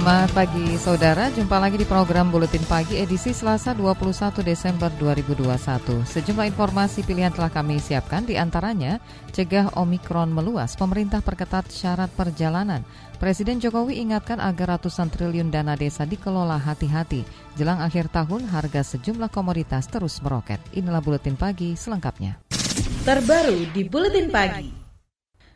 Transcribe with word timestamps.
Selamat 0.00 0.32
pagi 0.32 0.80
saudara, 0.80 1.28
jumpa 1.28 1.60
lagi 1.60 1.76
di 1.76 1.84
program 1.84 2.32
Buletin 2.32 2.64
Pagi 2.64 2.96
edisi 2.96 3.36
Selasa 3.36 3.76
21 3.76 4.40
Desember 4.40 4.88
2021. 4.96 5.44
Sejumlah 6.08 6.48
informasi 6.48 7.04
pilihan 7.04 7.28
telah 7.28 7.52
kami 7.52 7.76
siapkan, 7.76 8.24
di 8.24 8.32
antaranya 8.40 8.96
cegah 9.28 9.76
Omikron 9.76 10.32
meluas, 10.32 10.72
pemerintah 10.72 11.20
perketat 11.20 11.68
syarat 11.68 12.08
perjalanan. 12.16 12.80
Presiden 13.20 13.60
Jokowi 13.60 14.00
ingatkan 14.00 14.40
agar 14.40 14.80
ratusan 14.80 15.12
triliun 15.12 15.52
dana 15.52 15.76
desa 15.76 16.08
dikelola 16.08 16.56
hati-hati. 16.56 17.20
Jelang 17.60 17.84
akhir 17.84 18.08
tahun, 18.08 18.48
harga 18.48 18.80
sejumlah 18.80 19.28
komoditas 19.28 19.84
terus 19.84 20.16
meroket. 20.24 20.64
Inilah 20.72 21.04
Buletin 21.04 21.36
Pagi 21.36 21.76
selengkapnya. 21.76 22.40
Terbaru 23.04 23.68
di 23.68 23.84
Buletin 23.84 24.32
Pagi. 24.32 24.79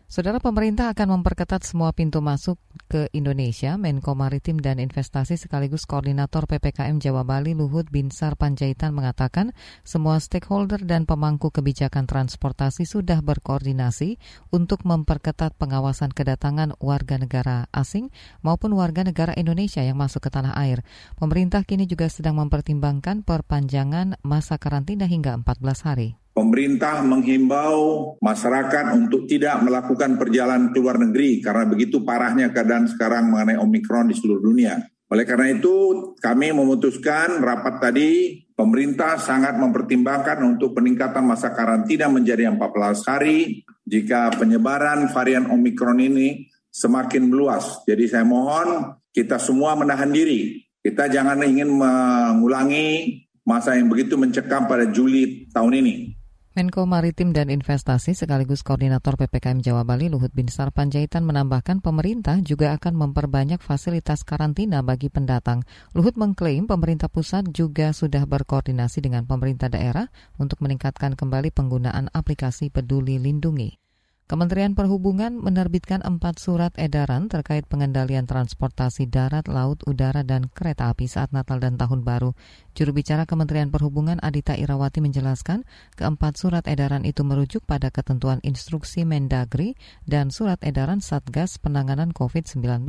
Saudara 0.05 0.37
pemerintah 0.37 0.93
akan 0.93 1.19
memperketat 1.19 1.65
semua 1.65 1.89
pintu 1.97 2.21
masuk 2.21 2.61
ke 2.93 3.09
Indonesia. 3.17 3.81
Menko 3.81 4.13
Maritim 4.13 4.61
dan 4.61 4.77
Investasi 4.77 5.41
sekaligus 5.41 5.89
Koordinator 5.89 6.45
PPKM 6.45 7.01
Jawa 7.01 7.25
Bali 7.25 7.57
Luhut 7.57 7.89
Binsar 7.89 8.37
Panjaitan 8.37 8.93
mengatakan 8.93 9.57
semua 9.81 10.21
stakeholder 10.21 10.85
dan 10.85 11.09
pemangku 11.09 11.49
kebijakan 11.49 12.05
transportasi 12.05 12.85
sudah 12.85 13.25
berkoordinasi 13.25 14.21
untuk 14.53 14.85
memperketat 14.85 15.57
pengawasan 15.57 16.13
kedatangan 16.13 16.77
warga 16.85 17.17
negara 17.17 17.67
asing 17.73 18.13
maupun 18.45 18.77
warga 18.77 19.09
negara 19.09 19.33
Indonesia 19.35 19.81
yang 19.81 19.97
masuk 19.97 20.29
ke 20.29 20.31
tanah 20.31 20.53
air. 20.61 20.85
Pemerintah 21.17 21.65
kini 21.65 21.89
juga 21.89 22.13
sedang 22.13 22.37
mempertimbangkan 22.39 23.25
perpanjangan 23.25 24.21
masa 24.21 24.61
karantina 24.61 25.09
hingga 25.09 25.33
14 25.41 25.89
hari. 25.89 26.24
Pemerintah 26.35 26.99
menghimbau 27.07 28.19
masyarakat 28.19 28.99
untuk 28.99 29.31
tidak 29.31 29.63
melakukan 29.63 30.19
perjalanan 30.19 30.75
ke 30.75 30.83
luar 30.83 30.99
negeri 30.99 31.39
karena 31.39 31.63
begitu 31.63 32.03
parahnya 32.03 32.51
keadaan 32.51 32.91
sekarang 32.91 33.31
mengenai 33.31 33.63
Omikron 33.63 34.11
di 34.11 34.19
seluruh 34.19 34.43
dunia. 34.43 34.83
Oleh 35.15 35.23
karena 35.23 35.55
itu, 35.55 36.11
kami 36.19 36.51
memutuskan 36.51 37.39
rapat 37.39 37.79
tadi 37.79 38.43
pemerintah 38.51 39.15
sangat 39.15 39.55
mempertimbangkan 39.63 40.43
untuk 40.43 40.75
peningkatan 40.75 41.23
masa 41.23 41.55
karantina 41.55 42.11
menjadi 42.11 42.51
14 42.51 43.07
hari 43.07 43.63
jika 43.87 44.35
penyebaran 44.35 45.15
varian 45.15 45.47
Omikron 45.47 46.03
ini 46.03 46.51
semakin 46.67 47.31
meluas. 47.31 47.87
Jadi 47.87 48.11
saya 48.11 48.27
mohon 48.27 48.99
kita 49.15 49.39
semua 49.39 49.79
menahan 49.79 50.11
diri. 50.11 50.67
Kita 50.83 51.07
jangan 51.07 51.39
ingin 51.47 51.71
mengulangi 51.71 53.23
masa 53.47 53.79
yang 53.79 53.87
begitu 53.87 54.19
mencekam 54.19 54.67
pada 54.67 54.91
Juli 54.91 55.47
tahun 55.55 55.79
ini. 55.79 56.14
Menko 56.55 56.87
Maritim 56.87 57.35
dan 57.35 57.51
Investasi 57.51 58.15
sekaligus 58.15 58.63
Koordinator 58.63 59.19
PPKM 59.19 59.59
Jawa 59.59 59.83
Bali 59.83 60.07
Luhut 60.07 60.31
Binsar 60.31 60.71
Panjaitan 60.71 61.27
menambahkan 61.27 61.83
pemerintah 61.83 62.39
juga 62.47 62.71
akan 62.79 62.95
memperbanyak 62.95 63.59
fasilitas 63.59 64.23
karantina 64.23 64.79
bagi 64.79 65.11
pendatang. 65.11 65.67
Luhut 65.99 66.15
mengklaim 66.15 66.71
pemerintah 66.71 67.11
pusat 67.11 67.51
juga 67.51 67.91
sudah 67.91 68.23
berkoordinasi 68.23 69.03
dengan 69.03 69.27
pemerintah 69.27 69.67
daerah 69.67 70.07
untuk 70.39 70.63
meningkatkan 70.63 71.19
kembali 71.19 71.51
penggunaan 71.51 72.15
aplikasi 72.15 72.71
Peduli 72.71 73.19
Lindungi. 73.19 73.84
Kementerian 74.25 74.73
Perhubungan 74.73 75.37
menerbitkan 75.37 76.01
empat 76.01 76.41
surat 76.41 76.73
edaran 76.81 77.29
terkait 77.29 77.69
pengendalian 77.69 78.25
transportasi 78.25 79.05
darat, 79.05 79.53
laut, 79.53 79.85
udara, 79.85 80.25
dan 80.25 80.49
kereta 80.49 80.89
api 80.89 81.05
saat 81.05 81.29
Natal 81.37 81.61
dan 81.61 81.77
Tahun 81.77 82.01
Baru. 82.01 82.33
Juru 82.73 82.97
bicara 82.97 83.29
Kementerian 83.29 83.69
Perhubungan 83.69 84.17
Adita 84.25 84.57
Irawati 84.57 85.05
menjelaskan 85.05 85.69
keempat 86.01 86.41
surat 86.41 86.65
edaran 86.65 87.05
itu 87.05 87.21
merujuk 87.21 87.69
pada 87.69 87.93
ketentuan 87.93 88.41
instruksi 88.41 89.05
Mendagri 89.05 89.77
dan 90.09 90.33
surat 90.33 90.57
edaran 90.65 91.05
Satgas 91.05 91.61
Penanganan 91.61 92.17
COVID-19 92.17 92.89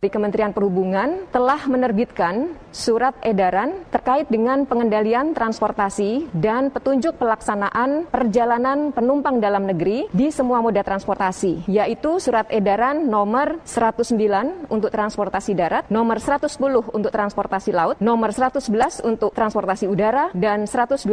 di 0.00 0.08
Kementerian 0.08 0.56
Perhubungan 0.56 1.28
telah 1.28 1.60
menerbitkan 1.68 2.56
surat 2.72 3.12
edaran 3.20 3.84
terkait 3.92 4.32
dengan 4.32 4.64
pengendalian 4.64 5.36
transportasi 5.36 6.32
dan 6.32 6.72
petunjuk 6.72 7.20
pelaksanaan 7.20 8.08
perjalanan 8.08 8.96
penumpang 8.96 9.44
dalam 9.44 9.68
negeri 9.68 10.08
di 10.08 10.32
semua 10.32 10.64
moda 10.64 10.80
transportasi, 10.80 11.68
yaitu 11.68 12.16
surat 12.16 12.48
edaran 12.48 13.12
nomor 13.12 13.60
109 13.68 14.72
untuk 14.72 14.88
transportasi 14.88 15.52
darat, 15.52 15.84
nomor 15.92 16.16
110 16.16 16.48
untuk 16.96 17.12
transportasi 17.12 17.70
laut, 17.76 18.00
nomor 18.00 18.32
111 18.32 19.04
untuk 19.04 19.36
transportasi 19.36 19.84
udara, 19.84 20.32
dan 20.32 20.64
112 20.64 21.04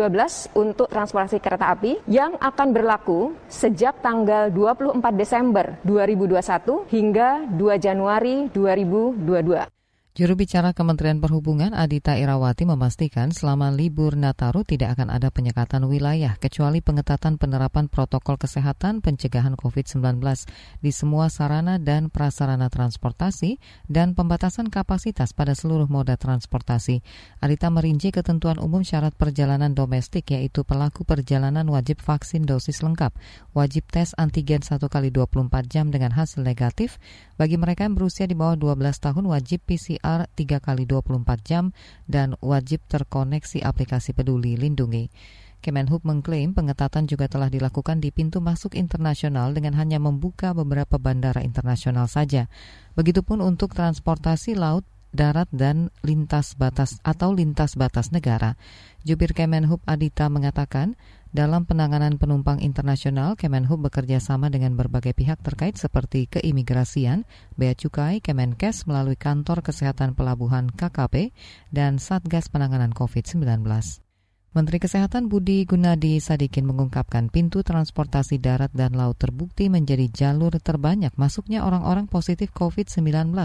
untuk 0.56 0.88
transportasi 0.88 1.44
kereta 1.44 1.76
api 1.76 2.08
yang 2.08 2.40
akan 2.40 2.72
berlaku 2.72 3.36
sejak 3.52 4.00
tanggal 4.00 4.48
24 4.48 5.04
Desember 5.12 5.76
2021 5.84 6.88
hingga 6.88 7.44
2 7.52 7.84
Januari 7.84 8.48
2022. 8.56 8.77
2022. 8.86 9.77
Juru 10.18 10.34
bicara 10.34 10.74
Kementerian 10.74 11.22
Perhubungan 11.22 11.78
Adita 11.78 12.18
Irawati 12.18 12.66
memastikan 12.66 13.30
selama 13.30 13.70
libur 13.70 14.18
Nataru 14.18 14.66
tidak 14.66 14.98
akan 14.98 15.14
ada 15.14 15.30
penyekatan 15.30 15.86
wilayah 15.86 16.34
kecuali 16.42 16.82
pengetatan 16.82 17.38
penerapan 17.38 17.86
protokol 17.86 18.34
kesehatan 18.42 19.06
pencegahan 19.06 19.54
COVID-19 19.54 20.18
di 20.82 20.90
semua 20.90 21.30
sarana 21.30 21.78
dan 21.78 22.10
prasarana 22.10 22.66
transportasi 22.66 23.62
dan 23.86 24.18
pembatasan 24.18 24.74
kapasitas 24.74 25.38
pada 25.38 25.54
seluruh 25.54 25.86
moda 25.86 26.18
transportasi. 26.18 27.06
Adita 27.38 27.70
merinci 27.70 28.10
ketentuan 28.10 28.58
umum 28.58 28.82
syarat 28.82 29.14
perjalanan 29.14 29.78
domestik 29.78 30.34
yaitu 30.34 30.66
pelaku 30.66 31.06
perjalanan 31.06 31.70
wajib 31.70 32.02
vaksin 32.02 32.42
dosis 32.42 32.82
lengkap, 32.82 33.14
wajib 33.54 33.86
tes 33.94 34.18
antigen 34.18 34.66
1 34.66 34.82
kali 34.82 35.14
24 35.14 35.46
jam 35.70 35.94
dengan 35.94 36.10
hasil 36.10 36.42
negatif, 36.42 36.98
bagi 37.38 37.54
mereka 37.54 37.86
yang 37.86 37.94
berusia 37.94 38.26
di 38.26 38.34
bawah 38.34 38.58
12 38.58 38.82
tahun 38.98 39.30
wajib 39.30 39.62
PCR 39.62 40.07
PCR 40.08 40.24
3 40.32 40.64
kali 40.64 40.88
24 40.88 41.44
jam 41.44 41.76
dan 42.08 42.40
wajib 42.40 42.80
terkoneksi 42.88 43.60
aplikasi 43.60 44.16
peduli 44.16 44.56
lindungi. 44.56 45.12
Kemenhub 45.60 46.08
mengklaim 46.08 46.56
pengetatan 46.56 47.12
juga 47.12 47.28
telah 47.28 47.52
dilakukan 47.52 48.00
di 48.00 48.16
pintu 48.16 48.40
masuk 48.40 48.72
internasional 48.80 49.52
dengan 49.52 49.76
hanya 49.76 50.00
membuka 50.00 50.56
beberapa 50.56 50.96
bandara 50.96 51.44
internasional 51.44 52.08
saja. 52.08 52.48
Begitupun 52.96 53.44
untuk 53.44 53.76
transportasi 53.76 54.56
laut, 54.56 54.88
darat, 55.12 55.52
dan 55.52 55.92
lintas 56.08 56.56
batas 56.56 57.04
atau 57.04 57.36
lintas 57.36 57.76
batas 57.76 58.16
negara. 58.16 58.56
Jubir 59.04 59.36
Kemenhub 59.36 59.84
Adita 59.84 60.32
mengatakan, 60.32 60.96
dalam 61.38 61.70
penanganan 61.70 62.18
penumpang 62.18 62.58
internasional, 62.66 63.38
Kemenhub 63.38 63.78
bekerja 63.78 64.18
sama 64.18 64.50
dengan 64.50 64.74
berbagai 64.74 65.14
pihak 65.14 65.46
terkait 65.46 65.78
seperti 65.78 66.26
keimigrasian, 66.26 67.30
Bea 67.54 67.78
Cukai, 67.78 68.26
Kemenkes 68.26 68.90
melalui 68.90 69.14
Kantor 69.14 69.62
Kesehatan 69.62 70.18
Pelabuhan 70.18 70.74
KKP, 70.74 71.38
dan 71.70 72.02
Satgas 72.02 72.50
Penanganan 72.50 72.90
COVID-19. 72.90 74.07
Menteri 74.56 74.80
Kesehatan 74.80 75.28
Budi 75.28 75.68
Gunadi 75.68 76.24
Sadikin 76.24 76.64
mengungkapkan 76.64 77.28
pintu 77.28 77.68
transportasi 77.68 78.40
darat 78.40 78.72
dan 78.72 78.96
laut 78.96 79.20
terbukti 79.20 79.68
menjadi 79.68 80.08
jalur 80.08 80.56
terbanyak 80.56 81.12
masuknya 81.20 81.68
orang-orang 81.68 82.08
positif 82.08 82.56
COVID-19. 82.56 83.36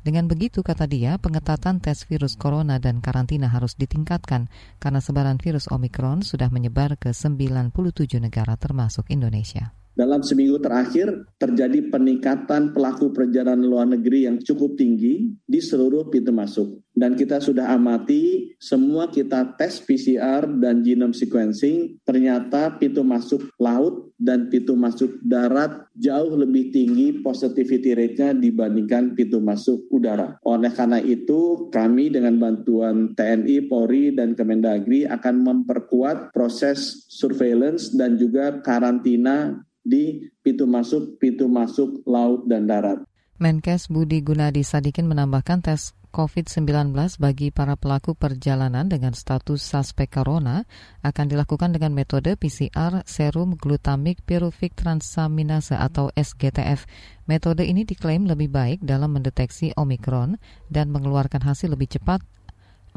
Dengan 0.00 0.24
begitu, 0.24 0.64
kata 0.64 0.88
dia, 0.88 1.20
pengetatan 1.20 1.84
tes 1.84 2.08
virus 2.08 2.40
corona 2.40 2.80
dan 2.80 3.04
karantina 3.04 3.52
harus 3.52 3.76
ditingkatkan 3.76 4.48
karena 4.80 5.04
sebaran 5.04 5.36
virus 5.36 5.68
Omikron 5.68 6.24
sudah 6.24 6.48
menyebar 6.48 6.96
ke 6.96 7.12
97 7.12 7.72
negara 8.16 8.56
termasuk 8.56 9.12
Indonesia 9.12 9.77
dalam 9.98 10.22
seminggu 10.22 10.62
terakhir 10.62 11.26
terjadi 11.42 11.90
peningkatan 11.90 12.70
pelaku 12.70 13.10
perjalanan 13.10 13.66
luar 13.66 13.90
negeri 13.90 14.30
yang 14.30 14.38
cukup 14.38 14.78
tinggi 14.78 15.34
di 15.42 15.58
seluruh 15.58 16.06
pintu 16.06 16.30
masuk. 16.30 16.86
Dan 16.94 17.18
kita 17.18 17.38
sudah 17.38 17.74
amati 17.74 18.54
semua 18.58 19.10
kita 19.10 19.58
tes 19.58 19.82
PCR 19.82 20.46
dan 20.58 20.82
genome 20.82 21.14
sequencing, 21.14 21.98
ternyata 22.02 22.74
pintu 22.74 23.06
masuk 23.06 23.54
laut 23.58 24.10
dan 24.18 24.50
pintu 24.50 24.74
masuk 24.74 25.22
darat 25.22 25.86
jauh 25.94 26.34
lebih 26.34 26.74
tinggi 26.74 27.22
positivity 27.22 27.94
rate-nya 27.94 28.34
dibandingkan 28.34 29.14
pintu 29.14 29.38
masuk 29.38 29.86
udara. 29.94 30.42
Oleh 30.42 30.74
karena 30.74 30.98
itu, 30.98 31.70
kami 31.70 32.10
dengan 32.10 32.34
bantuan 32.42 33.14
TNI, 33.14 33.70
Polri, 33.70 34.10
dan 34.10 34.34
Kemendagri 34.34 35.06
akan 35.06 35.46
memperkuat 35.46 36.34
proses 36.34 37.06
surveillance 37.06 37.94
dan 37.94 38.18
juga 38.18 38.58
karantina 38.58 39.54
di 39.88 40.28
pintu 40.44 40.68
masuk 40.68 41.16
pintu 41.16 41.48
masuk 41.48 42.04
laut 42.04 42.44
dan 42.44 42.68
darat. 42.68 43.00
Menkes 43.40 43.88
Budi 43.88 44.20
Gunadi 44.20 44.60
Sadikin 44.60 45.08
menambahkan 45.08 45.64
tes 45.64 45.96
COVID-19 46.10 46.90
bagi 47.20 47.52
para 47.52 47.76
pelaku 47.76 48.16
perjalanan 48.16 48.88
dengan 48.88 49.12
status 49.12 49.60
suspek 49.60 50.08
corona 50.08 50.64
akan 51.04 51.30
dilakukan 51.30 51.70
dengan 51.70 51.94
metode 51.94 52.34
PCR 52.34 53.04
serum 53.04 53.54
glutamik 53.54 54.24
piruvik 54.24 54.74
transaminase 54.74 55.78
atau 55.78 56.10
SGTF. 56.16 56.88
Metode 57.30 57.62
ini 57.62 57.84
diklaim 57.84 58.24
lebih 58.26 58.50
baik 58.50 58.82
dalam 58.82 59.14
mendeteksi 59.14 59.76
Omikron 59.76 60.40
dan 60.72 60.90
mengeluarkan 60.90 61.44
hasil 61.44 61.76
lebih 61.76 61.92
cepat 61.94 62.24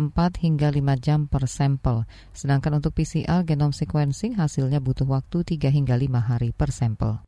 4 0.09 0.41
hingga 0.41 0.73
5 0.73 0.97
jam 0.97 1.29
per 1.29 1.45
sampel. 1.45 2.09
Sedangkan 2.33 2.81
untuk 2.81 2.97
PCR 2.97 3.45
genome 3.45 3.77
sequencing 3.77 4.41
hasilnya 4.41 4.81
butuh 4.81 5.05
waktu 5.05 5.45
3 5.45 5.69
hingga 5.69 5.93
5 5.93 6.17
hari 6.17 6.49
per 6.49 6.73
sampel. 6.73 7.21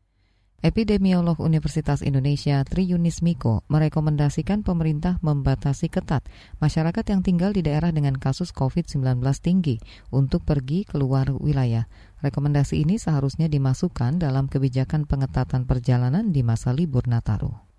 Epidemiolog 0.64 1.44
Universitas 1.44 2.00
Indonesia 2.00 2.64
Tri 2.64 2.88
Yunis 2.88 3.20
Miko 3.20 3.68
merekomendasikan 3.68 4.64
pemerintah 4.64 5.20
membatasi 5.20 5.92
ketat 5.92 6.24
masyarakat 6.64 7.04
yang 7.04 7.20
tinggal 7.20 7.52
di 7.52 7.68
daerah 7.68 7.92
dengan 7.92 8.16
kasus 8.16 8.56
COVID-19 8.56 9.20
tinggi 9.44 9.76
untuk 10.08 10.48
pergi 10.48 10.88
keluar 10.88 11.36
wilayah. 11.36 11.92
Rekomendasi 12.24 12.80
ini 12.80 12.96
seharusnya 12.96 13.52
dimasukkan 13.52 14.24
dalam 14.24 14.48
kebijakan 14.48 15.04
pengetatan 15.04 15.68
perjalanan 15.68 16.32
di 16.32 16.48
masa 16.48 16.72
libur 16.72 17.12
Nataru 17.12 17.73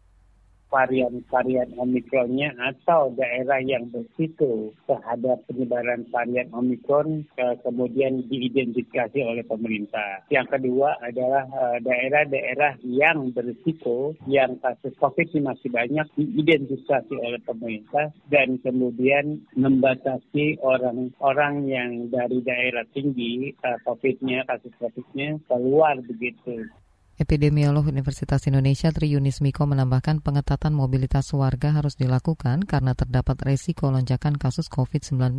varian-varian 0.74 1.70
Omikronnya 1.78 2.50
atau 2.58 3.14
daerah 3.14 3.62
yang 3.62 3.86
berisiko 3.94 4.74
terhadap 4.90 5.46
penyebaran 5.46 6.02
varian 6.10 6.50
Omikron 6.50 7.22
uh, 7.38 7.54
kemudian 7.62 8.26
diidentifikasi 8.26 9.22
oleh 9.22 9.46
pemerintah. 9.46 10.26
Yang 10.34 10.58
kedua 10.58 10.98
adalah 10.98 11.46
uh, 11.54 11.78
daerah-daerah 11.78 12.82
yang 12.82 13.30
berisiko 13.30 14.18
yang 14.26 14.58
kasus 14.58 14.98
COVID 14.98 15.30
masih 15.38 15.70
banyak 15.70 16.10
diidentifikasi 16.18 17.14
oleh 17.14 17.38
pemerintah 17.46 18.10
dan 18.34 18.58
kemudian 18.58 19.46
membatasi 19.54 20.58
orang-orang 20.58 21.70
yang 21.70 21.90
dari 22.10 22.42
daerah 22.42 22.82
tinggi 22.90 23.54
uh, 23.62 23.78
COVID-nya, 23.86 24.42
kasus 24.50 24.74
COVID-nya 24.82 25.38
keluar 25.46 25.94
begitu. 26.02 26.66
Epidemiolog 27.14 27.86
Universitas 27.86 28.42
Indonesia 28.50 28.90
Tri 28.90 29.06
Yunis 29.14 29.38
Miko 29.38 29.70
menambahkan 29.70 30.18
pengetatan 30.18 30.74
mobilitas 30.74 31.30
warga 31.30 31.70
harus 31.70 31.94
dilakukan 31.94 32.66
karena 32.66 32.98
terdapat 32.98 33.38
resiko 33.46 33.86
lonjakan 33.94 34.34
kasus 34.34 34.66
COVID-19. 34.66 35.38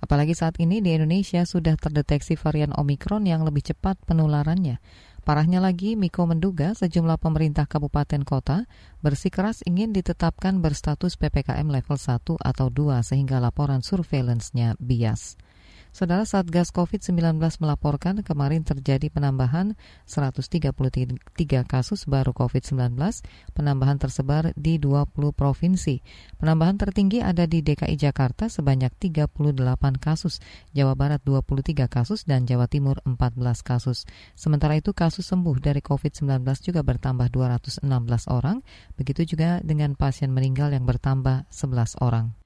Apalagi 0.00 0.32
saat 0.32 0.56
ini 0.56 0.80
di 0.80 0.96
Indonesia 0.96 1.44
sudah 1.44 1.76
terdeteksi 1.76 2.40
varian 2.40 2.72
Omikron 2.72 3.28
yang 3.28 3.44
lebih 3.44 3.60
cepat 3.60 4.00
penularannya. 4.08 4.80
Parahnya 5.20 5.60
lagi, 5.60 6.00
Miko 6.00 6.24
menduga 6.24 6.72
sejumlah 6.72 7.20
pemerintah 7.20 7.68
kabupaten 7.68 8.24
kota 8.24 8.64
bersikeras 9.04 9.60
ingin 9.68 9.92
ditetapkan 9.92 10.64
berstatus 10.64 11.20
PPKM 11.20 11.68
level 11.68 12.00
1 12.00 12.24
atau 12.40 12.66
2 12.72 13.04
sehingga 13.04 13.36
laporan 13.36 13.84
surveillance-nya 13.84 14.80
bias. 14.80 15.36
Saudara 15.92 16.24
Satgas 16.24 16.72
COVID-19 16.72 17.36
melaporkan 17.60 18.24
kemarin 18.24 18.64
terjadi 18.64 19.12
penambahan 19.12 19.76
133 20.08 21.20
kasus 21.68 22.08
baru 22.08 22.32
COVID-19. 22.32 22.96
Penambahan 23.52 24.00
tersebar 24.00 24.56
di 24.56 24.80
20 24.80 25.12
provinsi. 25.36 26.00
Penambahan 26.40 26.80
tertinggi 26.80 27.20
ada 27.20 27.44
di 27.44 27.60
DKI 27.60 28.00
Jakarta 28.00 28.48
sebanyak 28.48 28.88
38 28.96 29.36
kasus, 30.00 30.40
Jawa 30.72 30.96
Barat 30.96 31.20
23 31.28 31.84
kasus, 31.92 32.24
dan 32.24 32.48
Jawa 32.48 32.72
Timur 32.72 32.96
14 33.04 33.60
kasus. 33.60 34.08
Sementara 34.32 34.80
itu 34.80 34.96
kasus 34.96 35.28
sembuh 35.28 35.60
dari 35.60 35.84
COVID-19 35.84 36.40
juga 36.64 36.80
bertambah 36.80 37.28
216 37.28 37.84
orang, 38.32 38.64
begitu 38.96 39.36
juga 39.36 39.60
dengan 39.60 39.92
pasien 39.92 40.32
meninggal 40.32 40.72
yang 40.72 40.88
bertambah 40.88 41.44
11 41.52 42.00
orang. 42.00 42.41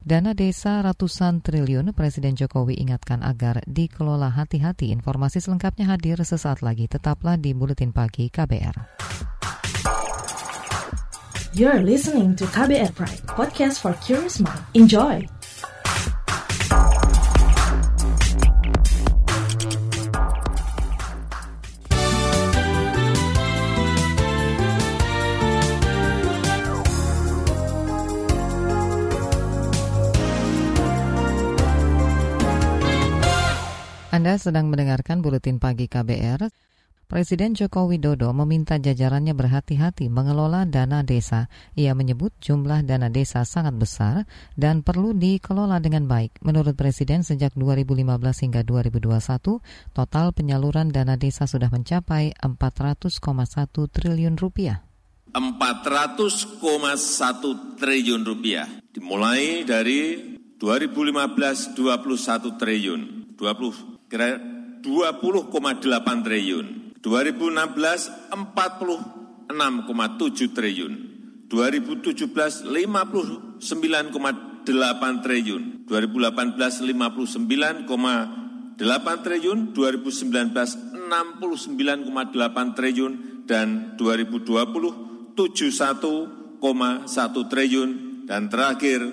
Dana 0.00 0.32
desa 0.32 0.80
ratusan 0.80 1.44
triliun 1.44 1.92
Presiden 1.92 2.34
Jokowi 2.34 2.80
ingatkan 2.80 3.20
agar 3.20 3.60
dikelola 3.68 4.32
hati-hati. 4.32 4.90
Informasi 4.90 5.44
selengkapnya 5.44 5.92
hadir 5.92 6.16
sesaat 6.18 6.64
lagi. 6.64 6.88
Tetaplah 6.88 7.36
di 7.36 7.52
Buletin 7.52 7.92
Pagi 7.92 8.32
KBR. 8.32 8.76
You're 11.54 11.86
listening 11.86 12.34
to 12.34 12.50
KBR 12.50 12.98
Pride, 12.98 13.22
podcast 13.30 13.78
for 13.78 13.94
curious 14.02 14.42
mind. 14.42 14.58
Enjoy! 14.74 15.33
Sedang 34.34 34.66
mendengarkan 34.66 35.22
Buletin 35.22 35.62
Pagi 35.62 35.86
KBR. 35.86 36.50
Presiden 37.06 37.54
Joko 37.54 37.86
Widodo 37.86 38.34
meminta 38.34 38.80
jajarannya 38.80 39.30
berhati-hati 39.36 40.10
mengelola 40.10 40.66
dana 40.66 41.06
desa. 41.06 41.46
Ia 41.78 41.94
menyebut 41.94 42.34
jumlah 42.42 42.82
dana 42.82 43.06
desa 43.12 43.46
sangat 43.46 43.78
besar 43.78 44.26
dan 44.58 44.82
perlu 44.82 45.14
dikelola 45.14 45.78
dengan 45.78 46.10
baik. 46.10 46.42
Menurut 46.42 46.74
Presiden 46.74 47.22
sejak 47.22 47.54
2015 47.54 48.50
hingga 48.50 48.66
2021, 48.66 49.62
total 49.94 50.26
penyaluran 50.34 50.90
dana 50.90 51.14
desa 51.14 51.46
sudah 51.46 51.70
mencapai 51.70 52.34
400,1 52.42 53.22
triliun 53.86 54.34
rupiah. 54.34 54.82
400,1 55.30 56.58
triliun 57.78 58.22
rupiah 58.26 58.66
dimulai 58.90 59.62
dari 59.62 60.34
2015 60.58 61.78
21 61.78 62.58
triliun 62.58 63.30
20 63.38 63.93
kira 64.08 64.40
20,8 64.84 66.24
triliun. 66.24 66.66
2016 67.00 68.10
46,7 68.32 70.56
triliun. 70.56 70.92
2017 71.48 72.64
59,8 72.68 75.22
triliun. 75.24 75.62
2018 75.88 76.80
59,8 76.80 79.24
triliun. 79.24 79.72
2019 79.72 80.94
69,8 81.04 82.72
triliun 82.76 83.44
dan 83.44 83.92
2020 84.00 85.36
71,1 85.36 87.52
triliun 87.52 87.90
dan 88.24 88.48
terakhir 88.48 89.04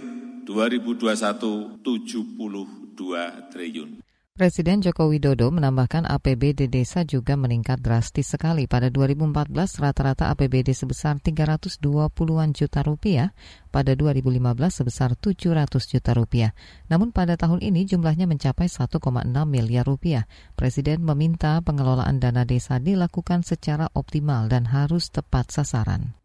2021 0.47 1.83
72 1.83 3.51
triliun. 3.51 3.99
Presiden 4.41 4.81
Joko 4.81 5.05
Widodo 5.05 5.53
menambahkan 5.53 6.09
APBD 6.09 6.65
desa 6.65 7.05
juga 7.05 7.37
meningkat 7.37 7.77
drastis 7.77 8.25
sekali. 8.25 8.65
Pada 8.65 8.89
2014 8.89 9.53
rata-rata 9.77 10.33
APBD 10.33 10.73
sebesar 10.73 11.21
320-an 11.21 12.49
juta 12.49 12.81
rupiah, 12.81 13.37
pada 13.69 13.93
2015 13.93 14.41
sebesar 14.73 15.13
700 15.13 15.45
juta 15.85 16.17
rupiah. 16.17 16.57
Namun 16.89 17.13
pada 17.13 17.37
tahun 17.37 17.61
ini 17.61 17.85
jumlahnya 17.85 18.25
mencapai 18.25 18.65
1,6 18.65 18.97
miliar 19.45 19.85
rupiah. 19.85 20.25
Presiden 20.57 21.05
meminta 21.05 21.61
pengelolaan 21.61 22.17
dana 22.17 22.41
desa 22.41 22.81
dilakukan 22.81 23.45
secara 23.45 23.93
optimal 23.93 24.49
dan 24.49 24.65
harus 24.65 25.13
tepat 25.13 25.53
sasaran. 25.53 26.20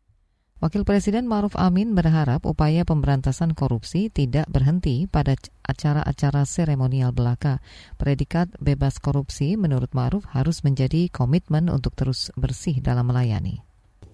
Wakil 0.56 0.88
Presiden 0.88 1.28
Maruf 1.28 1.52
Amin 1.60 1.92
berharap 1.92 2.48
upaya 2.48 2.88
pemberantasan 2.88 3.52
korupsi 3.52 4.08
tidak 4.08 4.48
berhenti 4.48 5.04
pada 5.04 5.36
acara-acara 5.60 6.48
seremonial 6.48 7.12
belaka. 7.12 7.60
Predikat 8.00 8.56
bebas 8.56 8.96
korupsi 8.96 9.60
menurut 9.60 9.92
Maruf 9.92 10.24
harus 10.32 10.64
menjadi 10.64 11.12
komitmen 11.12 11.68
untuk 11.68 11.92
terus 11.92 12.32
bersih 12.40 12.80
dalam 12.80 13.12
melayani. 13.12 13.60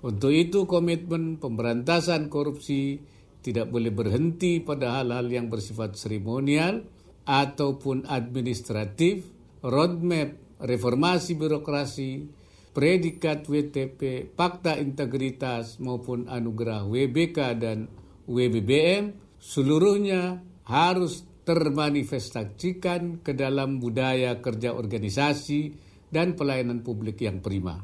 Untuk 0.03 0.35
itu 0.35 0.67
komitmen 0.67 1.39
pemberantasan 1.39 2.27
korupsi 2.27 2.99
tidak 3.39 3.71
boleh 3.71 3.95
berhenti 3.95 4.59
pada 4.59 4.99
hal-hal 4.99 5.31
yang 5.31 5.47
bersifat 5.47 5.95
seremonial 5.95 6.83
ataupun 7.23 8.11
administratif, 8.11 9.31
roadmap 9.63 10.59
reformasi 10.59 11.39
birokrasi, 11.39 12.42
predikat 12.73 13.45
WTP, 13.47 14.33
fakta 14.33 14.81
integritas 14.81 15.76
maupun 15.79 16.26
anugerah 16.29 16.88
WBK 16.88 17.38
dan 17.61 17.88
WBBM 18.25 19.37
seluruhnya 19.37 20.41
harus 20.64 21.29
termanifestasikan 21.43 23.21
ke 23.21 23.37
dalam 23.37 23.83
budaya 23.83 24.38
kerja 24.41 24.73
organisasi 24.73 25.75
dan 26.09 26.33
pelayanan 26.38 26.81
publik 26.81 27.21
yang 27.21 27.43
prima. 27.45 27.83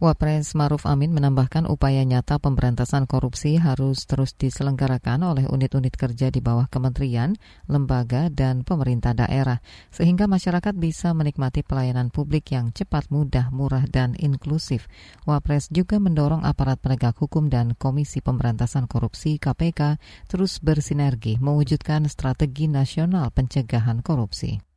Wapres 0.00 0.56
Maruf 0.56 0.88
Amin 0.88 1.12
menambahkan 1.12 1.68
upaya 1.68 2.00
nyata 2.08 2.40
pemberantasan 2.40 3.04
korupsi 3.04 3.60
harus 3.60 4.08
terus 4.08 4.32
diselenggarakan 4.32 5.20
oleh 5.28 5.44
unit-unit 5.44 5.92
kerja 5.92 6.32
di 6.32 6.40
bawah 6.40 6.72
kementerian, 6.72 7.36
lembaga, 7.68 8.32
dan 8.32 8.64
pemerintah 8.64 9.12
daerah, 9.12 9.60
sehingga 9.92 10.24
masyarakat 10.24 10.72
bisa 10.72 11.12
menikmati 11.12 11.60
pelayanan 11.60 12.08
publik 12.08 12.48
yang 12.48 12.72
cepat, 12.72 13.12
mudah, 13.12 13.52
murah, 13.52 13.84
dan 13.92 14.16
inklusif. 14.16 14.88
Wapres 15.28 15.68
juga 15.68 16.00
mendorong 16.00 16.48
aparat 16.48 16.80
penegak 16.80 17.20
hukum 17.20 17.52
dan 17.52 17.76
Komisi 17.76 18.24
Pemberantasan 18.24 18.88
Korupsi 18.88 19.36
KPK 19.36 20.00
terus 20.32 20.64
bersinergi 20.64 21.36
mewujudkan 21.36 22.08
strategi 22.08 22.72
nasional 22.72 23.28
pencegahan 23.36 24.00
korupsi. 24.00 24.69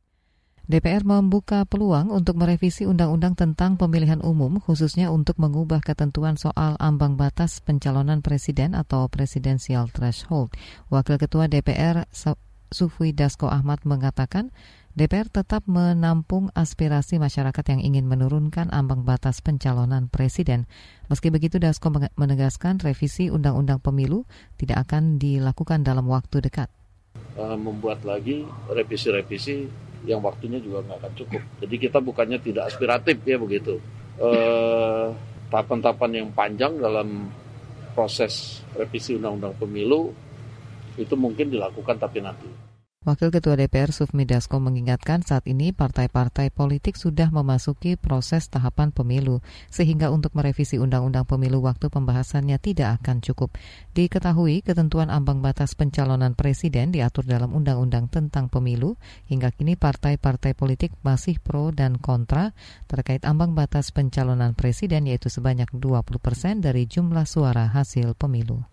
DPR 0.64 1.04
membuka 1.04 1.68
peluang 1.68 2.08
untuk 2.08 2.40
merevisi 2.40 2.88
undang-undang 2.88 3.36
tentang 3.36 3.76
pemilihan 3.76 4.24
umum 4.24 4.64
khususnya 4.64 5.12
untuk 5.12 5.36
mengubah 5.36 5.84
ketentuan 5.84 6.40
soal 6.40 6.80
ambang 6.80 7.20
batas 7.20 7.60
pencalonan 7.60 8.24
presiden 8.24 8.72
atau 8.72 9.12
presidensial 9.12 9.92
threshold. 9.92 10.56
Wakil 10.88 11.20
Ketua 11.20 11.52
DPR 11.52 12.08
Sufwi 12.72 13.12
Dasko 13.12 13.52
Ahmad 13.52 13.84
mengatakan 13.84 14.56
DPR 14.96 15.28
tetap 15.28 15.68
menampung 15.68 16.48
aspirasi 16.56 17.20
masyarakat 17.20 17.66
yang 17.76 17.84
ingin 17.84 18.08
menurunkan 18.08 18.72
ambang 18.72 19.04
batas 19.04 19.44
pencalonan 19.44 20.08
presiden. 20.08 20.64
Meski 21.12 21.28
begitu, 21.28 21.60
Dasko 21.60 21.92
menegaskan 21.92 22.80
revisi 22.80 23.28
Undang-Undang 23.28 23.84
Pemilu 23.84 24.24
tidak 24.56 24.88
akan 24.88 25.20
dilakukan 25.20 25.84
dalam 25.84 26.08
waktu 26.08 26.40
dekat. 26.40 26.72
Uh, 27.36 27.58
membuat 27.60 28.06
lagi 28.08 28.48
revisi-revisi 28.70 29.92
yang 30.04 30.20
waktunya 30.20 30.60
juga 30.60 30.84
nggak 30.84 30.98
akan 31.00 31.14
cukup. 31.16 31.42
Jadi 31.64 31.76
kita 31.80 32.00
bukannya 32.04 32.40
tidak 32.44 32.64
aspiratif 32.72 33.18
ya 33.24 33.38
begitu. 33.40 33.80
Eh, 34.20 35.08
tahapan-tahapan 35.48 36.12
yang 36.24 36.28
panjang 36.34 36.76
dalam 36.82 37.30
proses 37.94 38.66
revisi 38.74 39.16
undang-undang 39.16 39.54
pemilu 39.56 40.12
itu 40.98 41.14
mungkin 41.14 41.50
dilakukan 41.50 41.98
tapi 41.98 42.20
nanti. 42.20 42.73
Wakil 43.04 43.36
Ketua 43.36 43.60
DPR 43.60 43.92
Sufmi 43.92 44.24
Dasko 44.24 44.64
mengingatkan 44.64 45.28
saat 45.28 45.44
ini 45.44 45.76
partai-partai 45.76 46.56
politik 46.56 46.96
sudah 46.96 47.36
memasuki 47.36 48.00
proses 48.00 48.48
tahapan 48.48 48.96
pemilu, 48.96 49.44
sehingga 49.68 50.08
untuk 50.08 50.32
merevisi 50.40 50.80
undang-undang 50.80 51.28
pemilu 51.28 51.60
waktu 51.60 51.92
pembahasannya 51.92 52.56
tidak 52.64 53.04
akan 53.04 53.20
cukup. 53.20 53.60
Diketahui 53.92 54.64
ketentuan 54.64 55.12
ambang 55.12 55.44
batas 55.44 55.76
pencalonan 55.76 56.32
presiden 56.32 56.96
diatur 56.96 57.28
dalam 57.28 57.52
undang-undang 57.52 58.08
tentang 58.08 58.48
pemilu, 58.48 58.96
hingga 59.28 59.52
kini 59.52 59.76
partai-partai 59.76 60.56
politik 60.56 60.96
masih 61.04 61.44
pro 61.44 61.76
dan 61.76 62.00
kontra 62.00 62.56
terkait 62.88 63.28
ambang 63.28 63.52
batas 63.52 63.92
pencalonan 63.92 64.56
presiden 64.56 65.12
yaitu 65.12 65.28
sebanyak 65.28 65.68
20 65.76 66.08
persen 66.24 66.64
dari 66.64 66.88
jumlah 66.88 67.28
suara 67.28 67.68
hasil 67.68 68.16
pemilu. 68.16 68.73